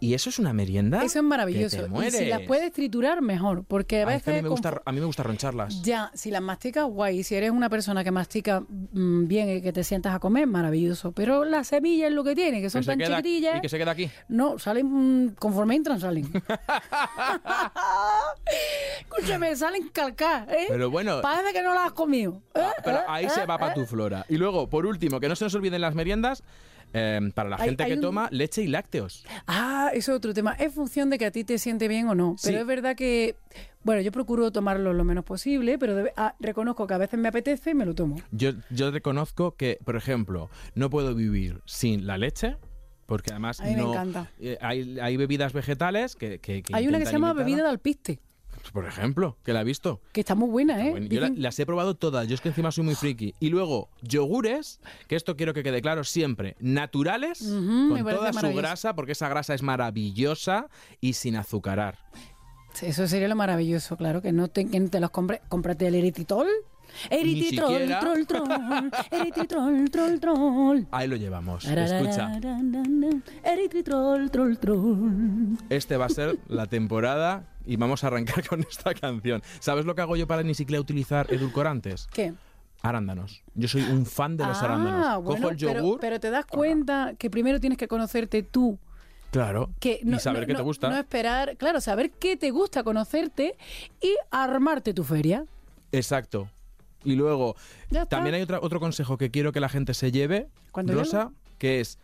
[0.01, 1.01] y eso es una merienda.
[1.03, 1.77] Eso es maravilloso.
[1.77, 2.15] Que te Y mueres.
[2.17, 3.63] si las puedes triturar, mejor.
[3.63, 4.23] Porque a es veces...
[4.23, 5.81] que a, mí me gusta, a mí me gusta roncharlas.
[5.83, 7.23] Ya, si las masticas, guay.
[7.23, 11.11] Si eres una persona que mastica mm, bien y que te sientas a comer, maravilloso.
[11.11, 13.57] Pero las semillas es lo que tiene, que son Que tan queda- chiquitillas.
[13.59, 14.09] y que se queda aquí.
[14.27, 16.27] No, salen mm, conforme entran, salen.
[19.01, 20.65] Escúchame, salen calcadas, ¿eh?
[20.67, 22.41] Pero bueno, Parece que no las has comido.
[22.55, 22.61] ¿eh?
[22.61, 23.03] Ah, pero ¿eh?
[23.07, 23.45] ahí se ¿eh?
[23.45, 24.25] va para tu flora.
[24.29, 26.43] Y luego, por último, que no se nos olviden las meriendas,
[26.93, 29.25] eh, para la Hay- gente hay que un- toma leche y lácteos.
[29.47, 30.53] Ah, eso es otro tema.
[30.53, 32.35] Es función de que a ti te siente bien o no.
[32.43, 32.61] Pero Sí.
[32.61, 33.35] es verdad que,
[33.83, 37.27] bueno, yo procuro tomarlo lo menos posible, pero debe- ah, reconozco que a veces me
[37.27, 38.17] apetece y me lo tomo.
[38.31, 42.57] Yo, yo reconozco que, por ejemplo, no puedo vivir sin la leche.
[43.07, 44.31] Porque además A mí me no, encanta.
[44.39, 47.43] eh, hay, hay bebidas vegetales que, que- que Hay una que se llama imitarla.
[47.45, 48.19] bebida de alpiste.
[48.73, 49.99] Por ejemplo, que la he visto.
[50.13, 51.07] Que está muy buena, ¿eh?
[51.09, 53.33] Yo la- las he probado todas, yo es que encima soy muy friki.
[53.39, 58.31] Y luego, yogures, que esto quiero que quede claro siempre, naturales, Ujú, me con toda
[58.33, 60.67] su grasa, porque esa grasa es maravillosa
[61.01, 61.97] y sin azucarar.
[62.81, 65.41] Eso sería lo maravilloso, claro, que no te, que no te los compres.
[65.49, 66.47] Cómprate el eritritol.
[67.09, 67.99] Eritritol, siquiera.
[67.99, 69.89] troll, troll.
[69.91, 70.83] Troll, troll.
[70.91, 71.65] Ahí lo llevamos.
[71.65, 72.31] Escucha,
[74.31, 75.55] troll, troll.
[75.69, 79.41] este va a ser la temporada y vamos a arrancar con esta canción.
[79.59, 82.07] ¿Sabes lo que hago yo para ni siquiera utilizar edulcorantes?
[82.13, 82.33] ¿Qué?
[82.83, 83.43] Arándanos.
[83.53, 85.05] Yo soy un fan de los arándanos.
[85.05, 85.99] Ah, bueno, Cojo el yogur.
[85.99, 88.79] Pero, te das cuenta que primero tienes que conocerte tú.
[89.29, 89.69] Claro.
[89.79, 90.89] Que no, y saber no- qué te no- gusta.
[90.89, 93.55] No esperar, claro, saber qué te gusta, conocerte
[94.01, 95.45] y armarte tu feria.
[95.91, 96.49] Exacto.
[97.03, 97.55] Y luego,
[98.09, 101.79] también hay otra- otro consejo que quiero que la gente se lleve, ¿Cuándo Rosa, que
[101.79, 101.97] es,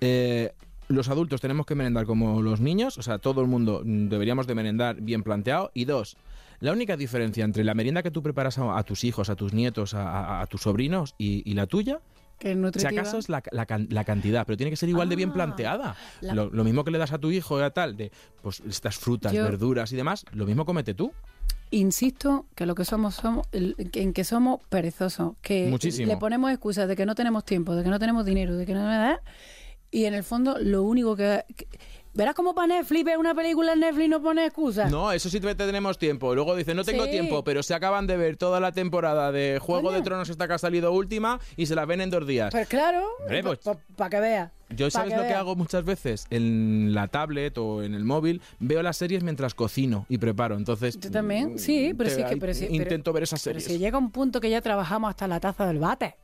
[0.00, 0.52] eh,
[0.88, 4.54] los adultos tenemos que merendar como los niños, o sea, todo el mundo deberíamos de
[4.54, 5.70] merendar bien planteado.
[5.74, 6.16] Y dos,
[6.60, 9.52] la única diferencia entre la merienda que tú preparas a, a tus hijos, a tus
[9.52, 12.00] nietos, a, a- a tus sobrinos y, y la tuya,
[12.38, 15.16] Que si acaso es la, la can- la cantidad, pero tiene que ser igual de
[15.16, 15.96] bien Ah, planteada.
[16.20, 18.12] la- Lo, lo mismo que le das a tu hijo, ya tal, de
[18.42, 21.12] pues estas frutas, Yo- verduras y demás, lo mismo comete tú.
[21.70, 26.08] Insisto que lo que somos somos en que somos perezosos, que Muchísimo.
[26.08, 28.72] le ponemos excusas de que no tenemos tiempo, de que no tenemos dinero, de que
[28.72, 29.20] no da
[29.90, 31.66] y en el fondo lo único que, que-
[32.18, 34.90] verás como para Netflix ver una película en Netflix no pone excusas.
[34.90, 36.34] No, eso sí te- tenemos tiempo.
[36.34, 37.12] Luego dicen, no tengo Sí.
[37.12, 40.54] tiempo, pero se acaban de ver toda la temporada de Juego de Tronos esta que
[40.54, 42.50] ha salido última y se la ven en dos días.
[42.50, 43.06] Pues claro,
[43.42, 43.60] pues-
[43.96, 44.50] para que veas.
[44.70, 46.26] Yo, ¿sabes lo que hago muchas veces?
[46.28, 50.56] En la tablet o en el móvil, veo las series mientras cocino y preparo.
[50.56, 50.98] Entonces.
[51.00, 53.72] Yo también, sí, pero te- sí que pero sí, pero- Intento ver esas Pero series.
[53.72, 56.16] si llega un punto que ya trabajamos hasta la taza del bate.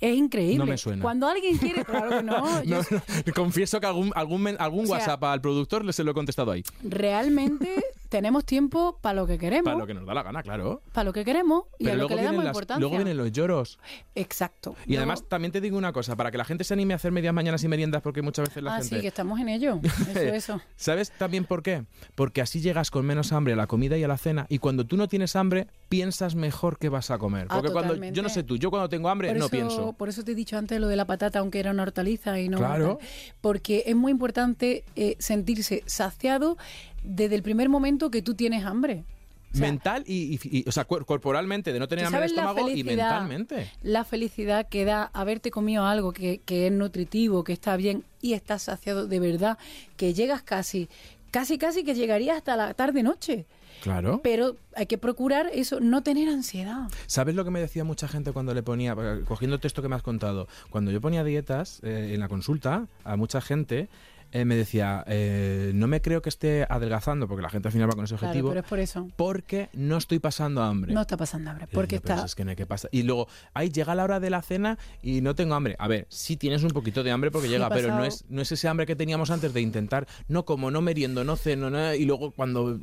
[0.00, 0.56] Es increíble.
[0.58, 1.02] No me suena.
[1.02, 2.62] Cuando alguien quiere, claro que no.
[2.64, 2.82] yo No,
[3.26, 6.12] no, confieso que algún, algún, men- algún O sea- WhatsApp al productor le se lo
[6.12, 6.62] he contestado ahí.
[6.82, 9.64] realmente tenemos tiempo para lo que queremos.
[9.64, 10.82] Para lo que nos da la gana, claro.
[10.92, 12.80] para lo que queremos y Pero a lo que le damos las- importancia.
[12.80, 13.78] luego vienen los lloros.
[14.16, 14.74] Exacto.
[14.84, 17.12] Y además también te digo una cosa, para que la gente se anime a hacer
[17.12, 18.96] medias mañanas y meriendas, porque muchas veces la ah, gente...
[18.96, 19.80] sí, que estamos en ello.
[20.10, 20.60] Eso, eso.
[20.76, 21.84] ¿Sabes también por qué?
[22.16, 24.84] Porque así llegas con menos hambre a la comida y a la cena y cuando
[24.84, 27.46] tú no tienes hambre piensas mejor qué vas a comer.
[27.48, 29.92] Ah, Porque cuando yo no sé tú, yo cuando tengo hambre Por no eso, pienso.
[29.92, 32.48] por eso te he dicho antes lo de la patata, aunque era una hortaliza y
[32.48, 32.58] no.
[32.58, 32.98] Claro.
[33.40, 36.56] Porque es muy importante eh, sentirse saciado
[37.02, 39.04] desde el primer momento que tú tienes hambre.
[39.52, 42.24] O sea, Mental y, y- y- o sea, corporalmente, de no tener ¿Tú hambre en
[42.24, 43.70] el sabes la estómago y mentalmente.
[43.82, 48.34] la felicidad que da haberte comido algo que, que es nutritivo, que está bien y
[48.34, 49.58] estás saciado de verdad,
[49.96, 50.88] que llegas casi,
[51.32, 53.44] casi, casi que llegarías hasta la tarde-noche.
[53.82, 54.20] Claro.
[54.22, 56.88] Pero hay que procurar eso, no tener ansiedad.
[57.06, 58.94] ¿Sabes lo que me decía mucha gente cuando le ponía,
[59.26, 62.86] cogiendo el texto que me has contado, cuando yo ponía dietas eh, en la consulta,
[63.04, 63.88] a mucha gente
[64.32, 67.88] eh, me decía, eh, no me creo que esté adelgazando, porque la gente al final
[67.90, 69.08] va con ese Claro, objetivo, pero es por eso.
[69.16, 70.92] porque no estoy pasando hambre.
[70.94, 72.26] No está pasando hambre, porque decía, "Pero está...
[72.26, 72.90] es que no hay que pasar.
[72.92, 75.76] Y luego, ahí llega la hora de la cena y no tengo hambre.
[75.78, 78.52] A ver, sí tienes un poquito de hambre porque llega, pero no es, no es
[78.52, 82.04] ese hambre que teníamos antes de intentar, no como, no meriendo, no ceno, no, y
[82.04, 82.78] luego cuando...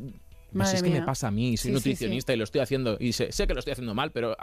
[0.57, 2.61] Pues Madre es que me pasa a mí, soy Sí, sí, nutricionista y lo estoy
[2.61, 4.35] haciendo, y sé, sé que lo estoy haciendo mal, pero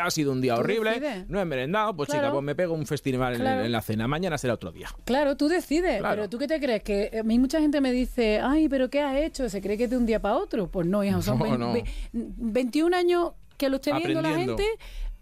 [0.00, 1.28] ha sido un día horrible, decides.
[1.28, 2.34] no he merendado, pues chica, Claro.
[2.34, 3.64] pues me pego un festival en- Claro.
[3.64, 4.88] en, la cena, mañana será otro día.
[5.04, 6.16] Claro, tú decides, Claro.
[6.16, 6.82] pero ¿tú qué te crees?
[6.82, 9.48] Que a mí mucha gente me dice, ay, pero ¿qué has hecho?
[9.48, 10.68] ¿Se cree que es de un día para otro?
[10.68, 11.72] Pues no, hija, son No, vein- no.
[11.72, 14.64] ve- 21 años que lo esté viendo la gente,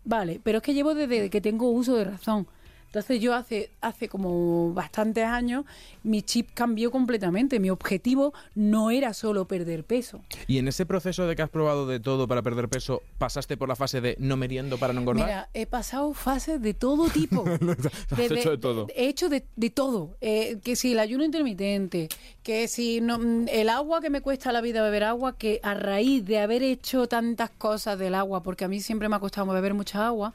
[0.04, 2.46] vale, pero es que llevo desde que tengo uso de razón.
[2.90, 5.64] Entonces yo hace, hace como bastantes años
[6.02, 7.60] mi chip cambió completamente.
[7.60, 10.24] Mi objetivo no era solo perder peso.
[10.48, 13.68] Y en ese proceso de que has probado de todo para perder peso, ¿pasaste por
[13.68, 15.24] la fase de no meriendo para no engordar?
[15.24, 17.44] Mira, he pasado fases de todo tipo.
[18.10, 18.88] Has hecho de todo.
[18.96, 20.16] He hecho de, de todo.
[20.20, 22.08] Eh, que si el ayuno intermitente,
[22.42, 25.74] que si no, mm, el agua que me cuesta la vida beber agua, que a
[25.74, 29.46] raíz de haber hecho tantas cosas del agua, porque a mí siempre me ha costado
[29.52, 30.34] beber mucha agua,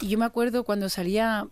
[0.00, 1.48] y yo me acuerdo cuando salía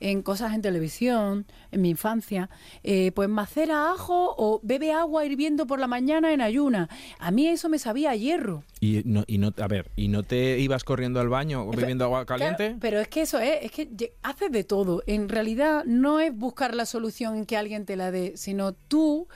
[0.00, 2.50] en cosas en televisión, en mi infancia,
[2.82, 6.88] eh, pues macera ajo o bebe agua hirviendo por la mañana en ayuna.
[7.18, 8.64] A mí eso me sabía a hierro.
[8.80, 12.04] Y no, y no, a ver, ¿y no te ibas corriendo al baño o bebiendo
[12.04, 12.66] agua caliente?
[12.66, 15.02] Claro, pero es que eso es, es que haces de todo.
[15.06, 19.28] En realidad no es buscar la solución en que alguien te la dé, sino tú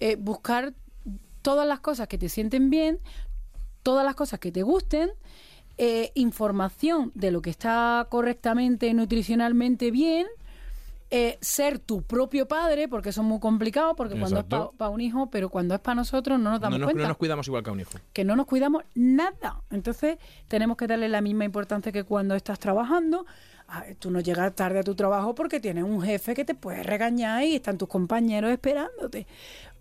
[0.00, 0.74] eh, buscar
[1.42, 2.98] todas las cosas que te sienten bien,
[3.84, 5.10] todas las cosas que te gusten,
[5.78, 10.26] eh, información de lo que está correctamente, nutricionalmente bien.
[11.10, 15.00] eh, ser tu propio padre, porque eso es muy complicado, porque cuando es para un
[15.00, 17.46] hijo, pero cuando es para nosotros no nos damos no, nos, cuenta no nos cuidamos
[17.46, 17.92] igual que a un hijo.
[18.12, 19.62] que no nos cuidamos nada.
[19.70, 20.18] Entonces,
[20.48, 23.24] tenemos que darle la misma importancia que cuando estás trabajando.
[23.68, 26.54] A ver, tú no llegas tarde a tu trabajo porque tienes un jefe que te
[26.54, 29.26] puede regañar y están tus compañeros esperándote.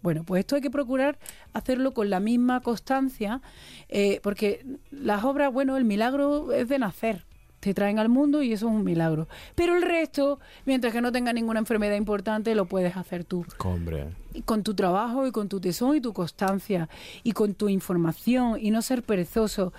[0.06, 1.18] Bueno, pues esto hay que procurar
[1.53, 3.41] hacerlo con la misma constancia,
[3.89, 7.26] eh, porque las obras, bueno, el milagro es de nacer.
[7.60, 9.28] Te traen al mundo y eso es un milagro.
[9.56, 13.47] Pero el resto, mientras que no tenga ninguna enfermedad importante, lo puedes hacer tú.
[13.58, 14.10] Hombre.
[14.36, 16.88] Y con tu trabajo y con tu tesón y tu constancia
[17.24, 19.74] y con tu información y no ser perezoso.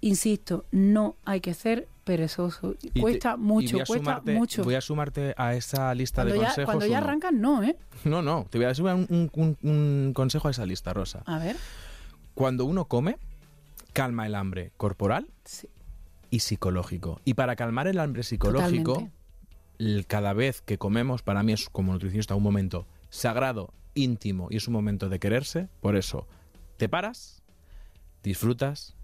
[0.00, 2.74] Insisto, no hay que ser perezoso.
[2.82, 4.62] Y cuesta mucho, cuesta sumarte- mucho.
[4.64, 6.66] Voy a sumarte a esa lista Cuando de ya, consejos.
[6.66, 7.06] cuando ya uno.
[7.06, 7.76] arrancas, no, ¿eh?
[8.04, 11.22] No, no, te voy a sumar un, un- un- un consejo a esa lista, Rosa.
[11.26, 11.56] A ver.
[12.34, 13.16] Cuando uno come,
[13.92, 15.68] calma el hambre corporal Sí.
[16.30, 17.20] y psicológico.
[17.24, 19.08] Y para calmar el hambre psicológico,
[19.78, 24.56] el- cada vez que comemos, para mí es como nutricionista un momento sagrado, íntimo y
[24.56, 25.68] es un momento de quererse.
[25.80, 26.26] Por eso,
[26.76, 27.42] te paras,
[28.22, 28.94] disfrutas,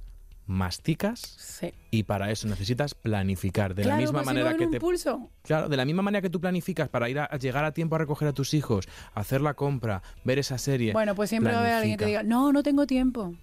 [0.50, 1.72] masticas Sí.
[1.90, 5.30] y para eso necesitas planificar de claro, la misma pues manera que te pulso.
[5.42, 7.94] Claro, de la misma manera que tú planificas para ir a, a llegar a tiempo
[7.94, 10.92] a recoger a tus hijos, hacer la compra, ver esa serie.
[10.92, 13.34] Bueno, pues siempre va a haber alguien que diga, no, no tengo tiempo.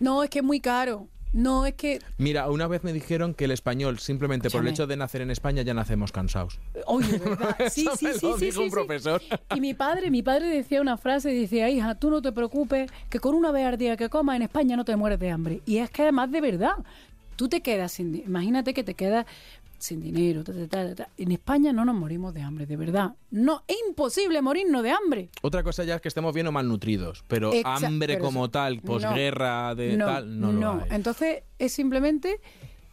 [0.00, 1.08] No, es que es muy caro.
[1.36, 2.00] No, es que...
[2.16, 5.30] Mira, una vez me dijeron que el español, simplemente por el hecho de nacer en
[5.30, 6.58] España, ya nacemos cansados.
[6.86, 7.54] Oye, ¿verdad?
[7.70, 9.20] Sí, sí, sí, sí, sí, un profesor.
[9.54, 13.20] Y mi padre, mi padre decía una frase, decía, hija, tú no te preocupes, que
[13.20, 15.60] con una vez al día que comas en España no te mueres de hambre.
[15.66, 16.76] Y es que además de verdad,
[17.36, 18.14] tú te quedas sin...
[18.14, 19.26] Imagínate que te quedas
[19.78, 20.42] sin dinero.
[20.44, 21.08] ta, ta, ta, ta.
[21.16, 23.14] En España no nos morimos de hambre, de verdad.
[23.30, 25.28] No, es imposible morirnos de hambre.
[25.42, 28.50] Otra cosa ya es que estemos bien o malnutridos, pero Exa- hambre pero como eso-
[28.50, 30.88] tal, no, posguerra, de tal, no, lo hay.
[30.90, 32.40] Entonces es simplemente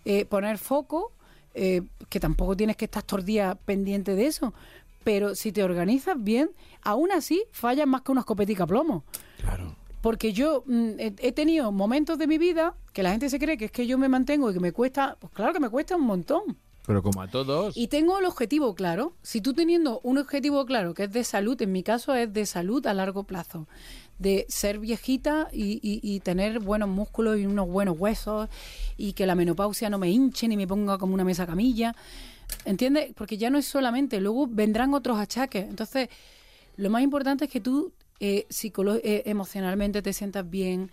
[0.05, 1.11] eh, poner foco,
[1.53, 4.53] eh, que tampoco tienes que estar todo el día pendiente de eso,
[5.03, 6.49] pero si te organizas bien,
[6.81, 9.03] aún así fallas más que una escopetica a plomo.
[9.39, 9.75] Claro.
[10.01, 13.57] Porque yo mm, he, he tenido momentos de mi vida que la gente se cree
[13.57, 15.95] que es que yo me mantengo y que me cuesta, pues claro que me cuesta
[15.95, 16.57] un montón.
[16.85, 17.77] Pero como a todos.
[17.77, 19.13] Y tengo el objetivo claro.
[19.21, 22.45] Si tú teniendo un objetivo claro, que es de salud, en mi caso es de
[22.45, 23.67] salud a largo plazo,
[24.19, 28.49] de ser viejita y, y- y tener buenos músculos y unos buenos huesos
[28.97, 31.95] y que la menopausia no me hinche ni me ponga como una mesa camilla.
[32.65, 33.13] ¿Entiendes?
[33.15, 35.67] Porque ya no es solamente, luego vendrán otros achaques.
[35.67, 36.09] Entonces,
[36.77, 40.91] lo más importante es que tú eh, eh, emocionalmente te sientas bien,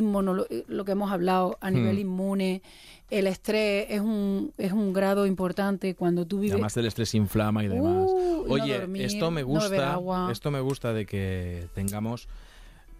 [0.00, 2.00] lo que hemos hablado a nivel Hmm.
[2.00, 2.62] inmune,
[3.10, 6.52] el estrés es un, es un grado importante cuando tú vives...
[6.54, 8.08] además el estrés inflama y demás.
[8.08, 10.00] Uh, no Oye, dormir, esto me gusta.
[10.30, 12.28] esto me gusta de que tengamos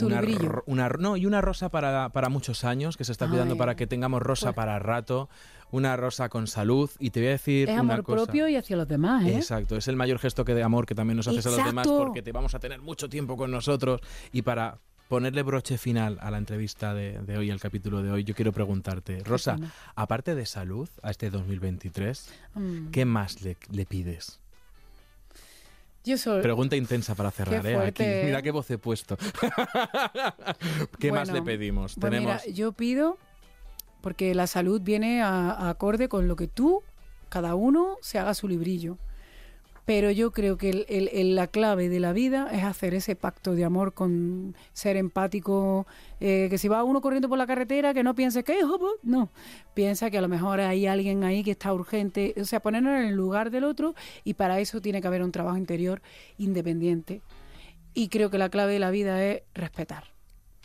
[0.00, 0.20] una,
[0.66, 3.86] una- no, y una rosa para, para muchos años, que se está cuidando para que
[3.86, 5.28] tengamos rosa Pues- para rato,
[5.70, 6.90] una rosa con salud.
[6.98, 8.24] Y te voy a decir es una amor cosa.
[8.24, 9.36] propio y hacia los demás, ¿eh?
[9.36, 11.86] Exacto, es el mayor gesto que de amor que también nos haces a los demás
[11.86, 14.00] porque te vamos a tener mucho tiempo con nosotros
[14.32, 14.78] y para
[15.12, 18.50] ponerle broche final a la entrevista de, de hoy, al capítulo de hoy, yo quiero
[18.50, 19.58] preguntarte, Rosa,
[19.94, 22.90] aparte de salud a este 2023, Mm.
[22.92, 24.40] ¿qué más le, le pides?
[26.02, 26.40] Yo soy...
[26.40, 27.76] Pregunta intensa para cerrar, ¿eh?
[27.76, 28.04] Aquí.
[28.24, 29.18] Mira qué voz he puesto.
[30.98, 31.92] ¿Qué más le pedimos?
[31.94, 32.40] Pues Tenemos...
[32.46, 33.18] mira, yo pido,
[34.00, 36.82] porque la salud viene a, a acorde con lo que tú,
[37.28, 38.96] cada uno, se haga su librillo.
[39.84, 43.16] Pero yo creo que el- el- el- la clave de la vida es hacer ese
[43.16, 45.86] pacto de amor con ser empático,
[46.20, 48.92] eh, que si va uno corriendo por la carretera, que no piense que "Oh, pues",
[49.02, 49.30] no,
[49.74, 53.06] piensa que a lo mejor hay alguien ahí que está urgente, o sea, ponernos en
[53.06, 56.00] el lugar del otro y para eso tiene que haber un trabajo interior
[56.38, 57.20] independiente.
[57.92, 60.04] Y creo que la clave de la vida es respetar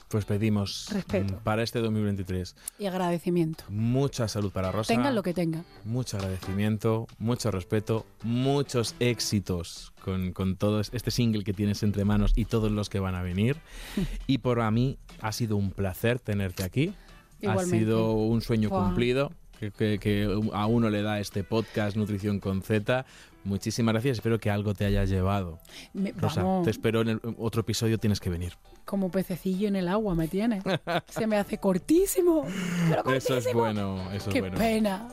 [0.08, 1.34] Pues pedimos Respeto.
[1.36, 3.66] mm, para este 2023 y agradecimiento.
[3.68, 4.94] mucha salud para Rosa.
[4.94, 5.66] Tengan lo que tengan.
[5.84, 12.06] Mucho agradecimiento, mucho respeto, muchos éxitos con, con todo es- este single que tienes entre
[12.06, 13.58] manos y todos los que van a venir.
[14.28, 16.94] Y por a mí ha sido un placer tenerte aquí.
[17.42, 17.76] Igualmente.
[17.76, 22.40] Ha sido un sueño cumplido que, que- que a uno le da este podcast Nutrición
[22.40, 23.06] con Z.
[23.48, 24.18] Muchísimas gracias.
[24.18, 25.60] Espero que algo te haya llevado.
[25.94, 27.98] Me- Rosa, vamos, te espero en el otro episodio.
[27.98, 28.54] Tienes que venir.
[28.86, 30.64] como pececillo en el agua me tienes.
[31.10, 32.46] Se me hace cortísimo.
[32.90, 34.12] Pero Eso es bueno.
[34.14, 34.58] Eso Qué es bueno.
[34.58, 35.08] pena.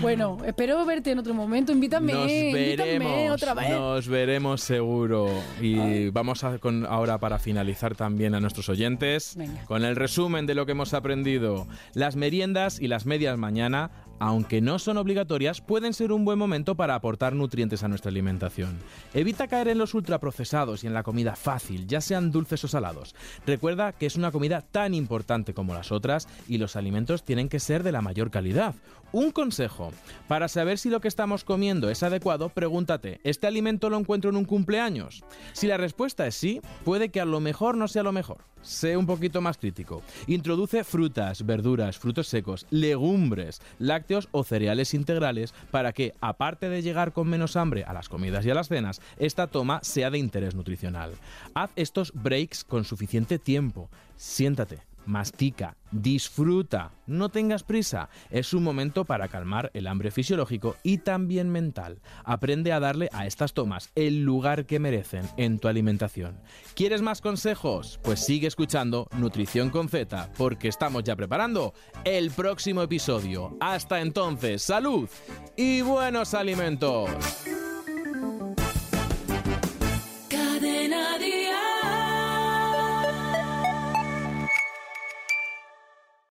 [0.00, 1.72] Bueno, espero verte en otro momento.
[1.72, 3.70] Invítame, Nos invítame veremos, otra vez.
[3.70, 5.28] nos veremos seguro.
[5.60, 9.64] Y vamos a con, ahora para finalizar también a nuestros oyentes Venga.
[9.66, 11.66] con el resumen de lo que hemos aprendido.
[11.94, 16.74] Las meriendas y las medias mañana, aunque no son obligatorias, pueden ser un buen momento
[16.74, 18.78] para aportar nutrientes a nuestra alimentación.
[19.14, 23.14] Evita caer en los ultraprocesados y en la comida fácil, ya sean dulces o salados.
[23.46, 27.60] Recuerda que es una comida tan importante como las otras y los alimentos tienen que
[27.60, 28.74] ser de la mayor calidad.
[29.10, 29.92] Un consejo,
[30.26, 34.36] para saber si lo que estamos comiendo es adecuado, pregúntate, ¿este alimento lo encuentro en
[34.36, 35.24] un cumpleaños?
[35.54, 38.38] Si la respuesta es sí, puede que a lo mejor no sea lo mejor.
[38.68, 40.02] Sé un poquito más crítico.
[40.26, 47.12] Introduce frutas, verduras, frutos secos, legumbres, lácteos o cereales integrales para que, aparte de llegar
[47.12, 50.54] con menos hambre a las comidas y a las cenas, esta toma sea de interés
[50.54, 51.12] nutricional.
[51.54, 53.88] Haz estos breaks con suficiente tiempo.
[54.16, 58.10] Siéntate, mastica, disfruta, no tengas prisa.
[58.30, 62.00] Es un momento para calmar el hambre fisiológico y también mental.
[62.24, 66.38] Aprende a darle a estas tomas el lugar que merecen en tu alimentación.
[66.74, 67.98] ¿Quieres más consejos?
[68.02, 71.72] Pues sigue escuchando Nutrición con Z, porque estamos ya preparando
[72.04, 73.56] el próximo episodio.
[73.60, 75.08] Hasta entonces, salud
[75.56, 77.08] y buenos alimentos.